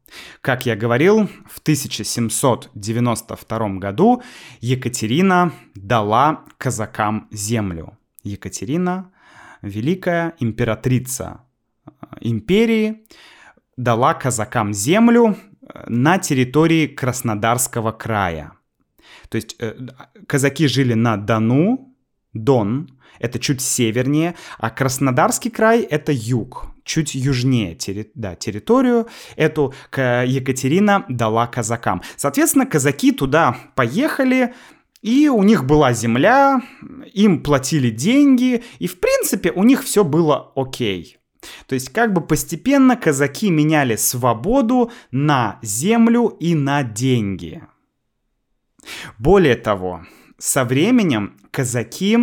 Как 0.41 0.65
я 0.65 0.75
говорил, 0.75 1.29
в 1.47 1.59
1792 1.59 3.69
году 3.77 4.23
Екатерина 4.59 5.53
дала 5.75 6.43
казакам 6.57 7.27
землю. 7.31 7.97
Екатерина, 8.23 9.11
великая 9.61 10.33
императрица 10.39 11.45
э, 11.85 11.89
империи, 12.21 13.05
дала 13.77 14.13
казакам 14.13 14.73
землю 14.73 15.37
э, 15.37 15.48
на 15.87 16.17
территории 16.17 16.87
Краснодарского 16.87 17.91
края. 17.91 18.53
То 19.29 19.35
есть 19.35 19.55
э, 19.59 19.75
казаки 20.27 20.67
жили 20.67 20.93
на 20.93 21.17
Дону, 21.17 21.95
Дон, 22.33 22.99
это 23.19 23.39
чуть 23.39 23.61
севернее, 23.61 24.35
а 24.57 24.69
Краснодарский 24.69 25.51
край 25.51 25.81
это 25.81 26.11
юг, 26.11 26.67
чуть 26.83 27.15
южнее 27.15 27.75
терри, 27.75 28.11
да, 28.15 28.35
территорию 28.35 29.07
эту 29.35 29.73
Екатерина 29.95 31.05
дала 31.09 31.47
казакам. 31.47 32.01
Соответственно, 32.15 32.65
казаки 32.65 33.11
туда 33.11 33.57
поехали, 33.75 34.53
и 35.01 35.29
у 35.29 35.43
них 35.43 35.65
была 35.65 35.93
земля, 35.93 36.61
им 37.13 37.41
платили 37.41 37.89
деньги, 37.89 38.63
и 38.79 38.87
в 38.87 38.99
принципе 38.99 39.51
у 39.51 39.63
них 39.63 39.83
все 39.83 40.03
было 40.03 40.51
окей. 40.55 41.18
То 41.67 41.75
есть 41.75 41.89
как 41.89 42.13
бы 42.13 42.21
постепенно 42.21 42.95
казаки 42.95 43.49
меняли 43.49 43.95
свободу 43.95 44.91
на 45.11 45.59
землю 45.61 46.27
и 46.39 46.55
на 46.55 46.83
деньги. 46.83 47.63
Более 49.17 49.55
того, 49.55 50.05
со 50.37 50.63
временем 50.65 51.37
казаки 51.51 52.17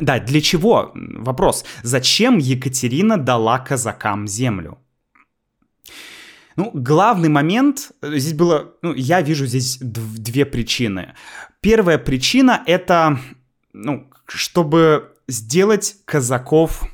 да, 0.00 0.18
для 0.18 0.40
чего? 0.40 0.92
Вопрос. 0.94 1.64
Зачем 1.82 2.38
Екатерина 2.38 3.18
дала 3.18 3.58
казакам 3.58 4.26
землю? 4.26 4.78
Ну, 6.56 6.70
главный 6.74 7.28
момент, 7.28 7.92
здесь 8.02 8.34
было, 8.34 8.74
ну, 8.82 8.94
я 8.94 9.22
вижу 9.22 9.46
здесь 9.46 9.78
две 9.80 10.44
причины. 10.44 11.14
Первая 11.60 11.98
причина 11.98 12.62
это, 12.66 13.18
ну, 13.72 14.10
чтобы 14.26 15.14
сделать 15.28 15.96
казаков 16.04 16.84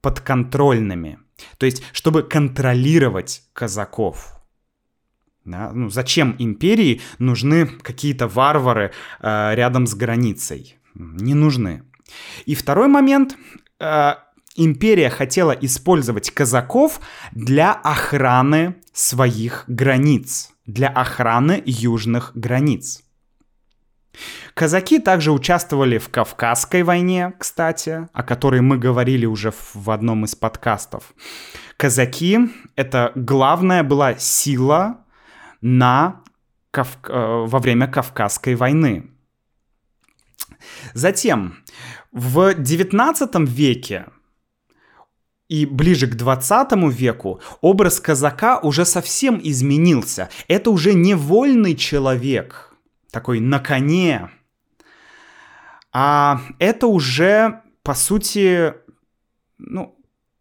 подконтрольными. 0.00 1.18
То 1.58 1.66
есть, 1.66 1.82
чтобы 1.92 2.22
контролировать 2.22 3.42
казаков. 3.52 4.34
Да? 5.44 5.72
Ну, 5.72 5.88
зачем 5.88 6.36
империи 6.38 7.00
нужны 7.18 7.66
какие-то 7.66 8.28
варвары 8.28 8.92
э, 9.20 9.54
рядом 9.54 9.86
с 9.86 9.94
границей? 9.94 10.76
Не 10.94 11.34
нужны. 11.34 11.84
И 12.46 12.54
второй 12.54 12.88
момент. 12.88 13.36
Э, 13.80 14.14
империя 14.56 15.08
хотела 15.08 15.52
использовать 15.52 16.30
казаков 16.30 17.00
для 17.32 17.72
охраны 17.72 18.76
своих 18.92 19.64
границ, 19.68 20.50
для 20.66 20.88
охраны 20.88 21.62
южных 21.64 22.32
границ. 22.34 23.04
Казаки 24.54 24.98
также 24.98 25.32
участвовали 25.32 25.98
в 25.98 26.08
Кавказской 26.08 26.82
войне, 26.82 27.32
кстати, 27.38 28.08
о 28.12 28.22
которой 28.22 28.60
мы 28.60 28.78
говорили 28.78 29.26
уже 29.26 29.52
в 29.74 29.90
одном 29.90 30.24
из 30.24 30.34
подкастов. 30.34 31.14
Казаки— 31.76 32.38
это 32.76 33.12
главная 33.14 33.82
была 33.82 34.16
сила 34.16 35.04
на 35.60 36.22
Кав... 36.70 36.98
Э, 37.08 37.44
во 37.46 37.58
время 37.58 37.86
Кавказской 37.86 38.54
войны. 38.54 39.10
Затем 40.92 41.56
в 42.12 42.50
XIX 42.50 43.46
веке 43.46 44.06
и 45.48 45.64
ближе 45.64 46.06
к 46.06 46.14
20 46.14 46.72
веку 46.92 47.40
образ 47.60 48.00
казака 48.00 48.58
уже 48.58 48.84
совсем 48.84 49.40
изменился. 49.42 50.28
Это 50.46 50.70
уже 50.70 50.92
не 50.94 51.14
вольный 51.14 51.74
человек, 51.74 52.67
такой 53.10 53.40
на 53.40 53.58
коне, 53.58 54.30
а 55.92 56.40
это 56.58 56.86
уже, 56.86 57.62
по 57.82 57.94
сути, 57.94 58.74
ну, 59.58 59.98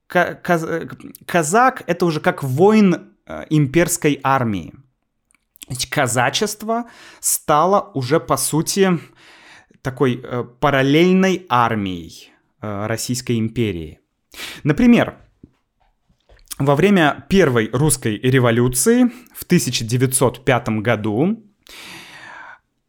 казак 0.08 1.84
это 1.88 2.06
уже 2.06 2.20
как 2.20 2.44
воин 2.44 3.16
э, 3.26 3.46
имперской 3.50 4.20
армии. 4.24 4.74
Казачество 5.90 6.86
стало 7.20 7.92
уже, 7.94 8.20
по 8.20 8.38
сути, 8.38 9.00
такой 9.82 10.22
э, 10.24 10.44
параллельной 10.60 11.46
армией 11.50 12.32
э, 12.62 12.86
Российской 12.88 13.38
империи. 13.38 14.00
Например, 14.64 15.18
во 16.60 16.76
время 16.76 17.26
Первой 17.30 17.70
русской 17.72 18.18
революции 18.18 19.12
в 19.34 19.44
1905 19.44 20.70
году 20.82 21.44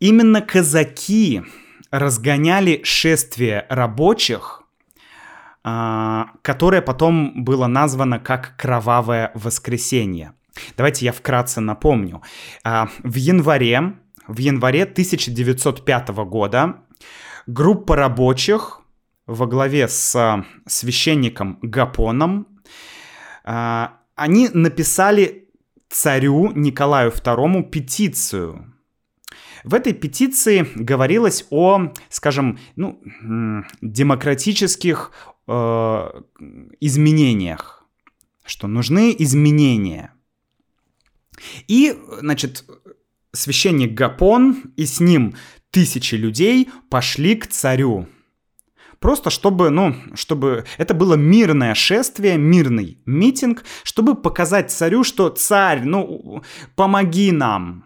именно 0.00 0.40
казаки 0.40 1.42
разгоняли 1.90 2.80
шествие 2.84 3.66
рабочих, 3.68 4.62
э, 5.64 6.24
которое 6.42 6.82
потом 6.82 7.44
было 7.44 7.66
названо 7.66 8.18
как 8.18 8.56
«Кровавое 8.56 9.30
воскресенье». 9.34 10.32
Давайте 10.76 11.04
я 11.04 11.12
вкратце 11.12 11.60
напомню. 11.60 12.22
Э, 12.64 12.86
в 13.02 13.14
январе 13.14 13.94
в 14.28 14.38
январе 14.38 14.82
1905 14.82 16.08
года 16.26 16.82
группа 17.46 17.96
рабочих 17.96 18.82
во 19.26 19.46
главе 19.46 19.88
с 19.88 20.14
а, 20.14 20.44
священником 20.66 21.58
Гапоном, 21.62 22.46
а, 23.44 23.98
они 24.14 24.50
написали 24.52 25.48
царю 25.88 26.52
Николаю 26.52 27.10
II 27.10 27.62
петицию. 27.70 28.74
В 29.64 29.74
этой 29.74 29.92
петиции 29.92 30.66
говорилось 30.74 31.46
о, 31.50 31.92
скажем, 32.08 32.58
ну, 32.76 33.00
демократических 33.80 35.12
э, 35.46 35.52
изменениях, 36.80 37.84
что 38.44 38.66
нужны 38.66 39.14
изменения– 39.18 40.12
И, 41.68 41.96
значит, 42.20 42.64
священник 43.32 43.94
Гапон 43.94 44.72
и 44.76 44.86
с 44.86 45.00
ним 45.00 45.34
тысячи 45.70 46.14
людей 46.14 46.70
пошли 46.90 47.36
к 47.36 47.46
царю. 47.46 48.08
Просто 48.98 49.30
чтобы, 49.30 49.70
ну, 49.70 49.94
чтобы 50.14 50.64
это 50.76 50.92
было 50.92 51.14
мирное 51.14 51.74
шествие, 51.74 52.36
мирный 52.36 52.98
митинг, 53.06 53.64
чтобы 53.84 54.16
показать 54.16 54.72
царю, 54.72 55.04
что 55.04 55.28
царь, 55.28 55.82
ну, 55.84 56.42
помоги 56.74 57.30
нам. 57.30 57.84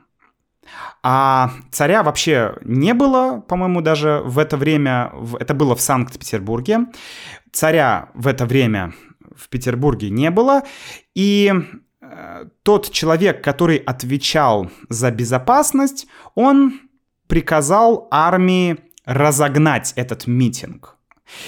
А 1.03 1.51
царя 1.71 2.03
вообще 2.03 2.55
не 2.65 2.95
было, 2.95 3.41
по-моему, 3.41 3.81
даже 3.81 4.23
в 4.25 4.39
это 4.39 4.57
время, 4.57 5.13
это 5.41 5.55
было 5.55 5.75
в 5.75 5.81
Санкт-Петербурге. 5.81 6.87
Царя 7.53 8.11
в 8.15 8.27
это 8.29 8.47
время 8.47 8.93
в 9.37 9.49
Петербурге 9.49 10.11
не 10.11 10.31
было, 10.31 10.63
и 11.15 11.53
э, 12.01 12.45
тот 12.63 12.91
человек, 12.91 13.43
который 13.43 13.77
отвечал 13.77 14.71
за 14.89 15.11
безопасность, 15.11 16.07
он 16.35 16.81
приказал 17.27 18.09
армии 18.11 18.79
разогнать 19.05 19.93
этот 19.97 20.27
митинг. 20.27 20.97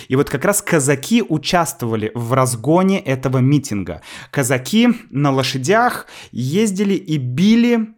И 0.08 0.16
вот 0.16 0.30
как 0.30 0.44
раз 0.44 0.62
казаки 0.62 1.22
участвовали 1.22 2.10
в 2.14 2.32
разгоне 2.32 3.00
этого 3.00 3.38
митинга. 3.38 4.00
Казаки 4.30 4.88
на 5.10 5.30
лошадях 5.30 6.06
ездили 6.32 6.94
и 6.94 7.18
били 7.18 7.94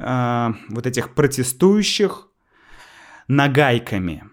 э, 0.00 0.52
вот 0.68 0.86
этих 0.86 1.14
протестующих 1.14 2.28
нагайками. 3.28 4.24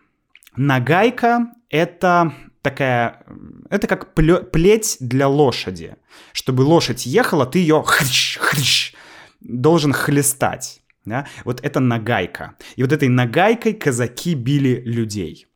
Нагайка— 0.55 1.47
это 1.70 2.34
такая, 2.61 3.24
это 3.70 3.88
как 3.88 4.13
плеть 4.13 4.97
для 4.99 5.28
лошади. 5.28 5.95
Чтобы 6.34 6.61
лошадь 6.61 7.05
ехала, 7.05 7.45
ты 7.45 7.59
ее 7.59 7.84
хрщ, 7.86 8.38
хрщ, 8.38 8.93
должен 9.39 9.93
хлестать. 9.93 10.82
Да? 11.05 11.26
Вот 11.45 11.61
это 11.63 11.80
нагайка. 11.80 12.55
И 12.76 12.84
вот 12.84 12.91
этой 12.91 13.07
нагайкой 13.07 13.74
казаки 13.74 14.34
били 14.34 14.82
людей. 14.86 15.47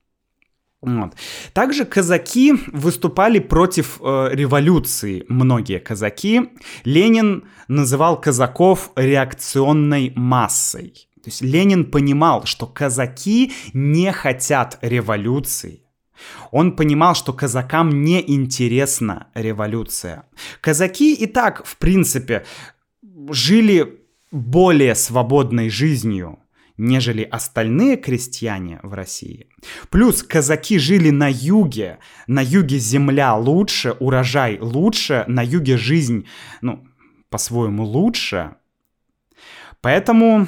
Вот. 0.82 1.14
Также 1.54 1.86
казаки 1.86 2.54
выступали 2.74 3.38
против 3.40 4.00
э, 4.02 4.30
революции. 4.32 5.26
Многие 5.30 5.80
казаки. 5.80 6.50
Ленин 6.86 7.44
называл 7.68 8.20
казаков 8.20 8.92
реакционной 8.96 10.12
массой. 10.16 11.08
То 11.24 11.30
есть 11.30 11.42
Ленин 11.42 11.92
понимал, 11.92 12.46
что 12.46 12.66
казаки 12.66 13.52
не 13.74 14.12
хотят 14.12 14.80
революции. 14.82 15.84
Он 16.52 16.76
понимал, 16.76 17.14
что 17.14 17.32
казакам 17.32 18.04
не 18.04 18.24
интересна 18.36 19.28
революция. 19.36 20.24
Казаки 20.62 21.14
и 21.14 21.28
так, 21.28 21.64
в 21.66 21.78
принципе, 21.78 22.46
жили 23.30 24.00
более 24.32 24.96
свободной 24.96 25.70
жизнью, 25.70 26.40
нежели 26.78 27.24
остальные 27.24 27.98
крестьяне 27.98 28.80
в 28.84 28.94
России. 28.94 29.48
Плюс 29.90 30.24
казаки 30.24 30.80
жили 30.80 31.10
на 31.10 31.30
юге. 31.30 32.00
На 32.28 32.42
юге 32.42 32.78
земля 32.78 33.36
лучше, 33.36 33.92
урожай 34.00 34.60
лучше, 34.60 35.26
на 35.28 35.44
юге 35.44 35.78
жизнь, 35.78 36.28
ну, 36.62 36.86
по-своему 37.30 37.84
лучше. 37.84 38.56
Поэтому 39.82 40.48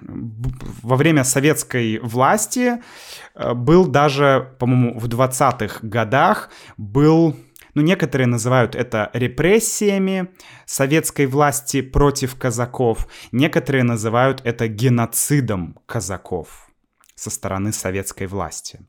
во 0.00 0.96
время 0.96 1.24
советской 1.24 1.98
власти 1.98 2.80
э, 3.34 3.54
был 3.54 3.86
даже, 3.86 4.54
по-моему, 4.58 4.98
в 4.98 5.06
20-х 5.06 5.80
годах 5.82 6.50
был 6.76 7.36
ну, 7.74 7.82
некоторые 7.82 8.26
называют 8.26 8.74
это 8.74 9.10
репрессиями 9.12 10.30
советской 10.66 11.26
власти 11.26 11.82
против 11.82 12.36
казаков, 12.36 13.06
некоторые 13.32 13.84
называют 13.84 14.40
это 14.44 14.68
геноцидом 14.68 15.78
казаков 15.86 16.70
со 17.14 17.30
стороны 17.30 17.72
советской 17.72 18.26
власти. 18.26 18.80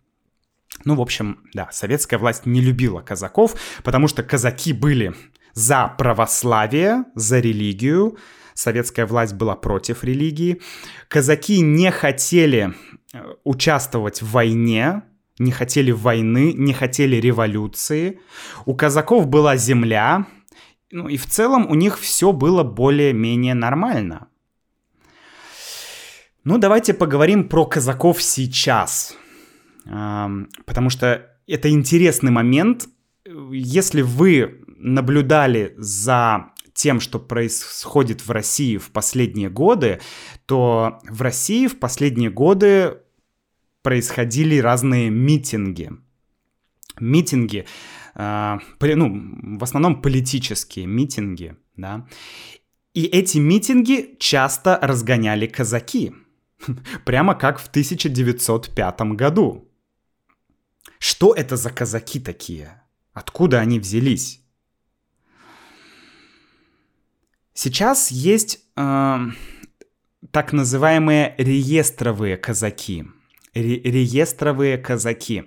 Ну, 0.86 0.96
в 0.96 1.02
общем, 1.02 1.44
да, 1.54 1.70
советская 1.72 2.18
власть 2.18 2.46
не 2.46 2.62
любила 2.62 3.02
казаков, 3.02 3.56
потому 3.84 4.08
что 4.08 4.24
казаки 4.24 4.74
были 4.74 5.14
за 5.54 5.94
православие, 5.98 7.04
за 7.14 7.40
религию, 7.40 8.18
советская 8.54 9.06
власть 9.06 9.34
была 9.34 9.56
против 9.56 10.04
религии. 10.04 10.62
Казаки 11.08 11.62
не 11.62 11.92
хотели 11.92 12.74
э, 13.14 13.34
участвовать 13.44 14.22
в 14.22 14.32
войне, 14.32 15.04
не 15.42 15.52
хотели 15.52 15.92
войны, 15.92 16.54
не 16.54 16.74
хотели 16.74 17.16
революции. 17.16 18.20
У 18.66 18.76
казаков 18.76 19.28
была 19.28 19.58
земля, 19.58 20.28
ну 20.92 21.08
и 21.08 21.18
в 21.18 21.26
целом 21.26 21.70
у 21.70 21.74
них 21.74 22.00
все 22.00 22.32
было 22.32 22.64
более-менее 22.64 23.56
нормально. 23.56 24.28
Ну, 26.44 26.58
давайте 26.58 26.94
поговорим 26.94 27.50
про 27.50 27.66
казаков 27.66 28.22
сейчас. 28.22 29.16
Потому 29.84 30.90
что 30.90 31.28
это 31.48 31.70
интересный 31.70 32.32
момент. 32.32 32.88
Если 33.52 34.02
вы 34.02 34.64
наблюдали 34.68 35.74
за 35.78 36.52
тем, 36.74 37.00
что 37.00 37.20
происходит 37.20 38.26
в 38.26 38.32
России 38.32 38.78
в 38.78 38.92
последние 38.92 39.50
годы, 39.50 40.00
то 40.46 41.00
в 41.10 41.22
России 41.22 41.68
в 41.68 41.80
последние 41.80 42.30
годы 42.30 42.98
происходили 43.82 44.58
разные 44.58 45.10
митинги. 45.10 45.92
Митинги, 47.00 47.66
э, 48.16 48.58
ну, 48.80 49.58
в 49.58 49.64
основном 49.64 50.02
политические 50.02 50.86
митинги, 50.86 51.56
да. 51.76 52.08
И 52.94 53.06
эти 53.06 53.38
митинги 53.38 54.16
часто 54.20 54.78
разгоняли 54.82 55.48
казаки. 55.48 56.14
Прямо 57.06 57.34
как 57.34 57.60
в 57.60 57.68
1905 57.68 59.02
году. 59.16 59.68
Что 61.00 61.34
это 61.34 61.56
за 61.56 61.70
казаки 61.70 62.20
такие? 62.20 62.84
Откуда 63.14 63.60
они 63.60 63.80
взялись? 63.80 64.42
Сейчас 67.54 68.12
есть 68.12 68.60
э, 68.76 69.20
так 70.32 70.54
называемые 70.54 71.36
реестровые 71.38 72.38
казаки– 72.38 73.06
ре- 73.54 73.82
реестровые 73.82 74.78
казаки. 74.78 75.44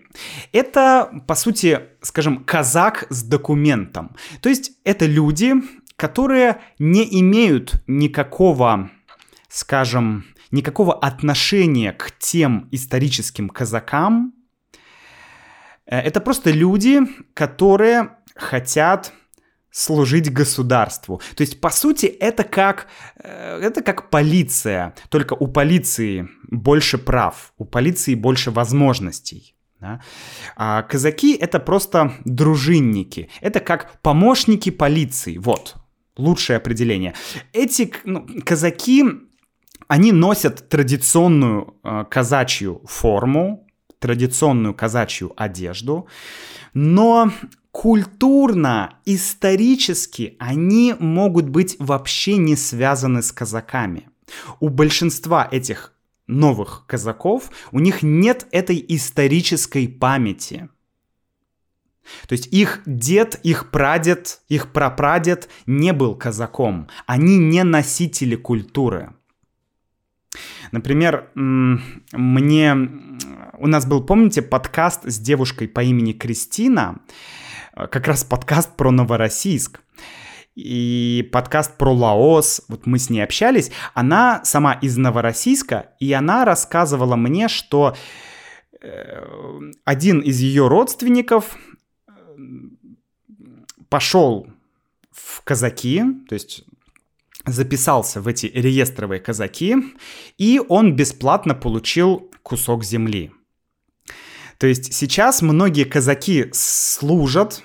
Это, 0.52 1.10
по 1.26 1.34
сути, 1.34 1.80
скажем, 2.00 2.44
казак 2.44 3.06
с 3.10 3.22
документом. 3.22 4.16
То 4.40 4.48
есть 4.48 4.72
это 4.84 5.06
люди, 5.06 5.54
которые 5.96 6.60
не 6.78 7.20
имеют 7.20 7.82
никакого, 7.86 8.90
скажем, 9.48 10.24
никакого 10.50 10.94
отношения 10.94 11.92
к 11.92 12.12
тем 12.18 12.68
историческим 12.72 13.48
казакам. 13.48 14.34
Э, 15.86 15.98
это 15.98 16.20
просто 16.20 16.50
люди, 16.50 17.00
которые 17.34 18.16
хотят 18.34 19.12
служить 19.74 20.32
государству. 20.32 21.20
То 21.34 21.42
есть, 21.42 21.60
по 21.60 21.70
сути, 21.70 22.06
это 22.06 22.44
как, 22.44 22.86
э, 23.16 23.58
это 23.60 23.82
как 23.82 24.08
полиция, 24.08 24.94
только 25.08 25.34
у 25.34 25.48
полиции 25.48 26.28
больше 26.48 26.96
прав, 26.96 27.52
у 27.58 27.64
полиции 27.64 28.14
больше 28.14 28.52
возможностей. 28.52 29.56
Да? 29.80 30.00
А 30.56 30.82
казаки 30.82 31.34
это 31.34 31.58
просто 31.58 32.12
дружинники, 32.24 33.28
это 33.40 33.58
как 33.58 34.00
помощники 34.00 34.70
полиции, 34.70 35.38
вот, 35.38 35.74
лучшее 36.16 36.58
определение. 36.58 37.14
Эти 37.52 37.92
ну, 38.04 38.28
казаки, 38.46 39.04
они 39.88 40.12
носят 40.12 40.68
традиционную 40.68 41.74
э, 41.82 42.04
казачью 42.08 42.80
форму, 42.84 43.66
традиционную 43.98 44.72
казачью 44.72 45.32
одежду, 45.36 46.06
но 46.74 47.32
культурно, 47.74 49.00
исторически 49.04 50.36
они 50.38 50.94
могут 50.96 51.48
быть 51.48 51.74
вообще 51.80 52.36
не 52.36 52.54
связаны 52.54 53.20
с 53.20 53.32
казаками. 53.32 54.08
У 54.60 54.68
большинства 54.68 55.48
этих 55.50 55.92
новых 56.28 56.84
казаков 56.86 57.50
у 57.72 57.80
них 57.80 58.04
нет 58.04 58.46
этой 58.52 58.82
исторической 58.88 59.88
памяти. 59.88 60.68
То 62.28 62.34
есть 62.34 62.46
их 62.52 62.82
дед, 62.86 63.40
их 63.42 63.72
прадед, 63.72 64.40
их 64.48 64.72
прапрадед 64.72 65.48
не 65.66 65.92
был 65.92 66.14
казаком. 66.14 66.86
Они 67.06 67.38
не 67.38 67.64
носители 67.64 68.36
культуры. 68.36 69.14
Например, 70.70 71.28
мне... 71.34 72.76
У 73.58 73.66
нас 73.66 73.84
был, 73.84 74.04
помните, 74.04 74.42
подкаст 74.42 75.02
с 75.06 75.18
девушкой 75.18 75.66
по 75.66 75.82
имени 75.82 76.12
Кристина, 76.12 77.00
как 77.74 78.06
раз 78.06 78.24
подкаст 78.24 78.76
про 78.76 78.90
Новороссийск 78.90 79.80
и 80.54 81.28
подкаст 81.32 81.76
про 81.76 81.92
Лаос, 81.92 82.62
вот 82.68 82.86
мы 82.86 82.98
с 82.98 83.10
ней 83.10 83.20
общались, 83.20 83.72
она 83.94 84.44
сама 84.44 84.74
из 84.74 84.96
Новороссийска, 84.96 85.90
и 85.98 86.12
она 86.12 86.44
рассказывала 86.44 87.16
мне, 87.16 87.48
что 87.48 87.96
э, 88.80 89.22
один 89.84 90.20
из 90.20 90.38
ее 90.40 90.68
родственников 90.68 91.56
э, 92.06 92.12
пошел 93.88 94.46
в 95.10 95.42
казаки, 95.42 96.04
то 96.28 96.34
есть 96.34 96.64
записался 97.44 98.20
в 98.20 98.28
эти 98.28 98.46
реестровые 98.46 99.20
казаки, 99.20 99.76
и 100.38 100.60
он 100.68 100.94
бесплатно 100.94 101.54
получил 101.54 102.30
кусок 102.42 102.84
земли. 102.84 103.32
То 104.58 104.66
есть 104.66 104.92
сейчас 104.94 105.42
многие 105.42 105.84
казаки 105.84 106.50
служат, 106.52 107.62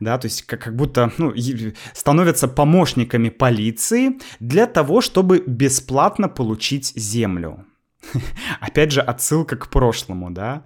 да, 0.00 0.18
то 0.18 0.26
есть 0.26 0.42
как, 0.42 0.62
как 0.62 0.76
будто 0.76 1.12
ну, 1.18 1.34
становятся 1.94 2.48
помощниками 2.48 3.30
полиции 3.30 4.18
для 4.40 4.66
того, 4.66 5.00
чтобы 5.00 5.42
бесплатно 5.46 6.28
получить 6.28 6.92
землю. 6.94 7.66
Опять 8.60 8.92
же, 8.92 9.00
отсылка 9.00 9.56
к 9.56 9.70
прошлому, 9.70 10.30
да. 10.30 10.64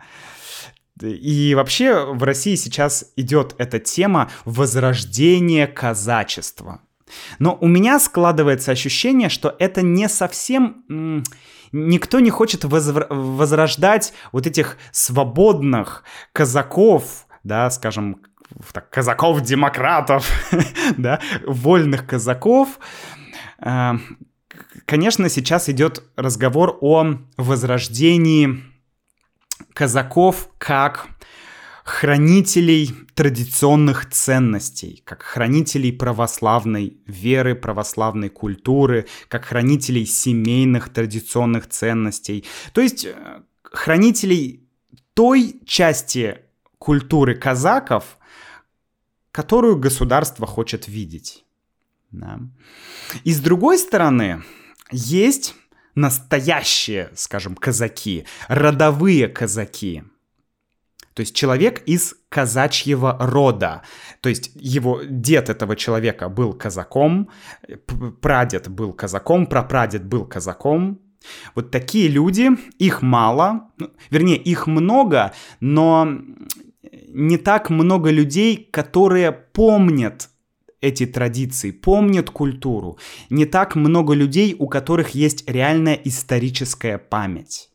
И 1.00 1.54
вообще 1.54 2.04
в 2.04 2.22
России 2.22 2.54
сейчас 2.54 3.12
идет 3.16 3.54
эта 3.58 3.78
тема 3.78 4.30
возрождения 4.44 5.66
казачества. 5.66 6.82
Но 7.38 7.56
у 7.60 7.66
меня 7.66 7.98
складывается 7.98 8.72
ощущение, 8.72 9.28
что 9.28 9.54
это 9.58 9.82
не 9.82 10.08
совсем... 10.08 11.24
Никто 11.72 12.20
не 12.20 12.30
хочет 12.30 12.64
возр... 12.64 13.06
возрождать 13.10 14.12
вот 14.30 14.46
этих 14.46 14.76
свободных 14.90 16.04
казаков, 16.32 17.26
да, 17.44 17.70
скажем, 17.70 18.20
так, 18.72 18.90
казаков-демократов, 18.90 20.30
да, 20.96 21.20
вольных 21.46 22.06
казаков. 22.06 22.78
Э, 23.58 23.92
конечно, 24.84 25.28
сейчас 25.28 25.68
идет 25.68 26.02
разговор 26.16 26.76
о 26.80 27.14
возрождении 27.36 28.62
казаков 29.72 30.48
как 30.58 31.08
хранителей 31.84 32.94
традиционных 33.14 34.08
ценностей, 34.10 35.02
как 35.04 35.22
хранителей 35.22 35.92
православной 35.92 36.98
веры, 37.06 37.54
православной 37.54 38.28
культуры, 38.28 39.06
как 39.28 39.44
хранителей 39.46 40.06
семейных 40.06 40.90
традиционных 40.90 41.68
ценностей. 41.68 42.44
То 42.72 42.80
есть 42.80 43.04
э, 43.04 43.42
хранителей 43.64 44.68
той 45.14 45.60
части 45.66 46.38
культуры 46.78 47.34
казаков, 47.34 48.18
которую 49.30 49.76
государство 49.76 50.46
хочет 50.46 50.88
видеть. 50.88 51.44
Да. 52.10 52.40
И 53.24 53.32
с 53.32 53.40
другой 53.40 53.78
стороны, 53.78 54.42
есть 54.90 55.54
настоящие, 55.94 57.10
скажем, 57.14 57.56
казаки, 57.56 58.26
родовые 58.48 59.28
казаки. 59.28 60.04
То 61.14 61.20
есть 61.20 61.34
человек 61.34 61.82
из 61.86 62.14
казачьего 62.28 63.16
рода. 63.20 63.82
То 64.20 64.28
есть 64.28 64.52
его 64.54 65.00
дед 65.02 65.50
этого 65.50 65.76
человека 65.76 66.28
был 66.28 66.52
казаком, 66.52 67.28
прадед 68.20 68.68
был 68.68 68.92
казаком, 68.92 69.46
прапрадед 69.46 70.04
был 70.04 70.24
казаком. 70.24 71.00
Вот 71.54 71.70
такие 71.70 72.08
люди, 72.08 72.50
их 72.78 73.02
мало, 73.02 73.70
ну, 73.78 73.90
вернее, 74.10 74.36
их 74.36 74.66
много, 74.66 75.32
но 75.60 76.08
не 77.08 77.38
так 77.38 77.70
много 77.70 78.10
людей, 78.10 78.68
которые 78.70 79.30
помнят 79.30 80.30
эти 80.80 81.06
традиции, 81.06 81.70
помнят 81.70 82.30
культуру. 82.30 82.98
Не 83.30 83.46
так 83.46 83.76
много 83.76 84.14
людей, 84.14 84.56
у 84.58 84.66
которых 84.66 85.10
есть 85.10 85.48
реальная 85.48 85.94
историческая 85.94 86.98
память. 86.98 87.70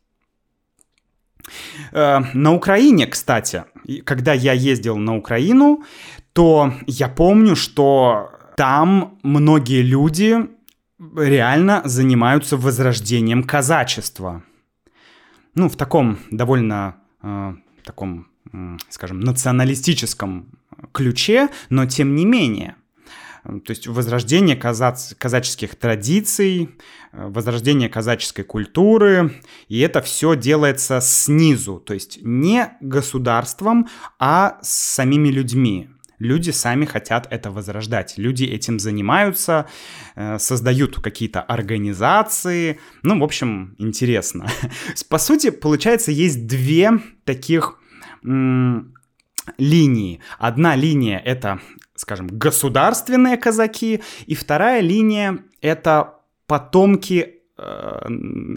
Э, 1.91 2.19
на 2.33 2.53
Украине, 2.53 3.07
кстати, 3.07 3.63
когда 4.03 4.33
я 4.33 4.53
ездил 4.53 4.97
на 4.97 5.15
Украину, 5.15 5.83
то 6.33 6.73
я 6.85 7.07
помню, 7.07 7.55
что 7.55 8.31
там 8.55 9.17
многие 9.23 9.81
люди 9.81 10.37
реально 11.15 11.81
занимаются 11.85 12.57
возрождением 12.57 13.43
казачества. 13.43 14.43
Ну, 15.55 15.69
в 15.69 15.75
таком 15.75 16.19
довольно 16.31 16.95
э, 17.21 17.53
таком, 17.83 18.27
э, 18.53 18.77
скажем, 18.89 19.19
националистическом 19.19 20.49
ключе, 20.91 21.49
но 21.69 21.85
тем 21.85 22.15
не 22.15 22.25
менее– 22.25 22.75
то 23.47 23.71
есть 23.71 23.87
возрождение 23.87 24.55
казац... 24.55 25.13
казаческих 25.17 25.75
традиций, 25.75 26.69
э, 27.13 27.27
возрождение 27.29 27.87
казаческой 27.87 28.43
культуры, 28.43 29.41
и 29.69 29.79
это 29.79 30.01
все 30.01 30.35
делается 30.35 30.99
снизу, 31.01 31.79
то 31.79 31.93
есть 31.93 32.19
не 32.21 32.73
государством, 32.81 33.87
а 34.19 34.57
самими 34.61 35.29
людьми. 35.29 35.89
Люди 36.19 36.49
сами 36.49 36.85
хотят 36.85 37.27
это 37.29 37.51
возрождать. 37.51 38.15
Люди 38.17 38.43
этим 38.43 38.79
занимаются, 38.79 39.67
э, 40.15 40.39
создают 40.39 40.99
какие-то 40.99 41.41
организации. 41.41 42.79
Ну, 43.03 43.19
в 43.19 43.23
общем, 43.23 43.75
интересно. 43.77 44.47
По 45.09 45.19
сути, 45.19 45.51
получается, 45.51 46.11
есть 46.11 46.47
две 46.47 46.99
таких 47.23 47.79
линии. 49.57 50.19
Одна 50.39 50.75
линия 50.75 51.19
это 51.19 51.59
скажем, 51.97 52.27
государственные 52.27 53.37
казаки, 53.37 54.01
и 54.25 54.35
вторая 54.35 54.81
линия— 54.81 55.39
это 55.61 56.15
потомки 56.45 57.41
э, 57.57 58.09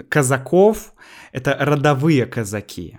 казаков, 0.08 0.92
это 1.32 1.56
родовые 1.58 2.26
казаки. 2.26 2.98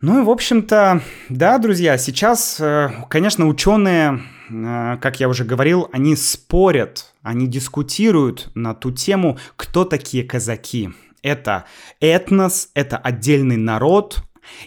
Ну 0.00 0.20
и, 0.20 0.24
в 0.24 0.30
общем-то, 0.30 1.02
да, 1.28 1.58
друзья, 1.58 1.98
сейчас, 1.98 2.60
э, 2.60 2.90
конечно, 3.10 3.48
ученые, 3.48 4.20
э, 4.48 4.98
как 5.00 5.20
я 5.20 5.28
уже 5.28 5.44
говорил, 5.44 5.88
они 5.92 6.14
спорят, 6.14 7.14
они 7.22 7.46
дискутируют 7.46 8.50
на 8.54 8.74
ту 8.74 8.92
тему, 8.92 9.38
кто 9.56 9.84
такие 9.84 10.24
казаки. 10.24 10.90
Это 11.22 11.64
этнос, 12.00 12.68
это 12.74 12.98
отдельный 12.98 13.56
народ, 13.56 14.22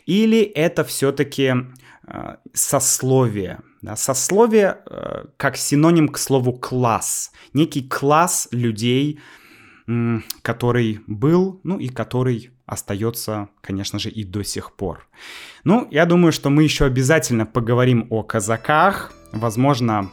или 0.06 0.42
это 0.42 0.84
все-таки 0.84 1.54
Э, 2.08 2.36
сословие. 2.54 3.60
Да? 3.82 3.96
Сословие 3.96 4.78
э, 4.86 5.26
как 5.36 5.58
синоним 5.58 6.08
к 6.08 6.18
слову 6.18 6.54
класс. 6.54 7.32
Некий 7.54 7.84
класс 7.84 8.48
людей, 8.52 9.20
который 10.42 11.00
был, 11.08 11.62
ну 11.64 11.80
и 11.80 11.88
который 11.88 12.52
остается, 12.66 13.48
конечно 13.62 14.00
же, 14.00 14.10
и 14.10 14.26
до 14.26 14.44
сих 14.44 14.74
пор. 14.76 15.08
Ну, 15.64 15.88
я 15.92 16.06
думаю, 16.06 16.34
что 16.34 16.50
мы 16.50 16.64
еще 16.64 16.86
обязательно 16.86 17.46
поговорим 17.46 18.08
о 18.10 18.22
казаках. 18.24 19.14
Возможно, 19.32 20.12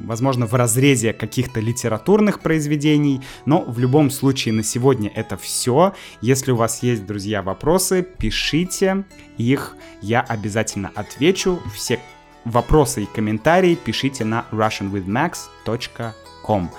возможно, 0.00 0.46
в 0.46 0.54
разрезе 0.54 1.12
каких-то 1.12 1.60
литературных 1.60 2.40
произведений, 2.40 3.20
но 3.46 3.62
в 3.62 3.78
любом 3.78 4.10
случае 4.10 4.54
на 4.54 4.62
сегодня 4.62 5.10
это 5.14 5.36
все. 5.36 5.94
Если 6.20 6.52
у 6.52 6.56
вас 6.56 6.82
есть, 6.82 7.06
друзья, 7.06 7.42
вопросы, 7.42 8.02
пишите 8.02 9.04
их, 9.38 9.76
я 10.00 10.20
обязательно 10.20 10.90
отвечу. 10.94 11.60
Все 11.74 12.00
вопросы 12.44 13.04
и 13.04 13.06
комментарии 13.06 13.74
пишите 13.74 14.24
на 14.24 14.46
russianwithmax.com. 14.52 16.70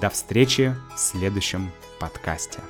До 0.00 0.10
встречи 0.10 0.74
в 0.94 0.98
следующем 0.98 1.70
подкасте. 1.98 2.60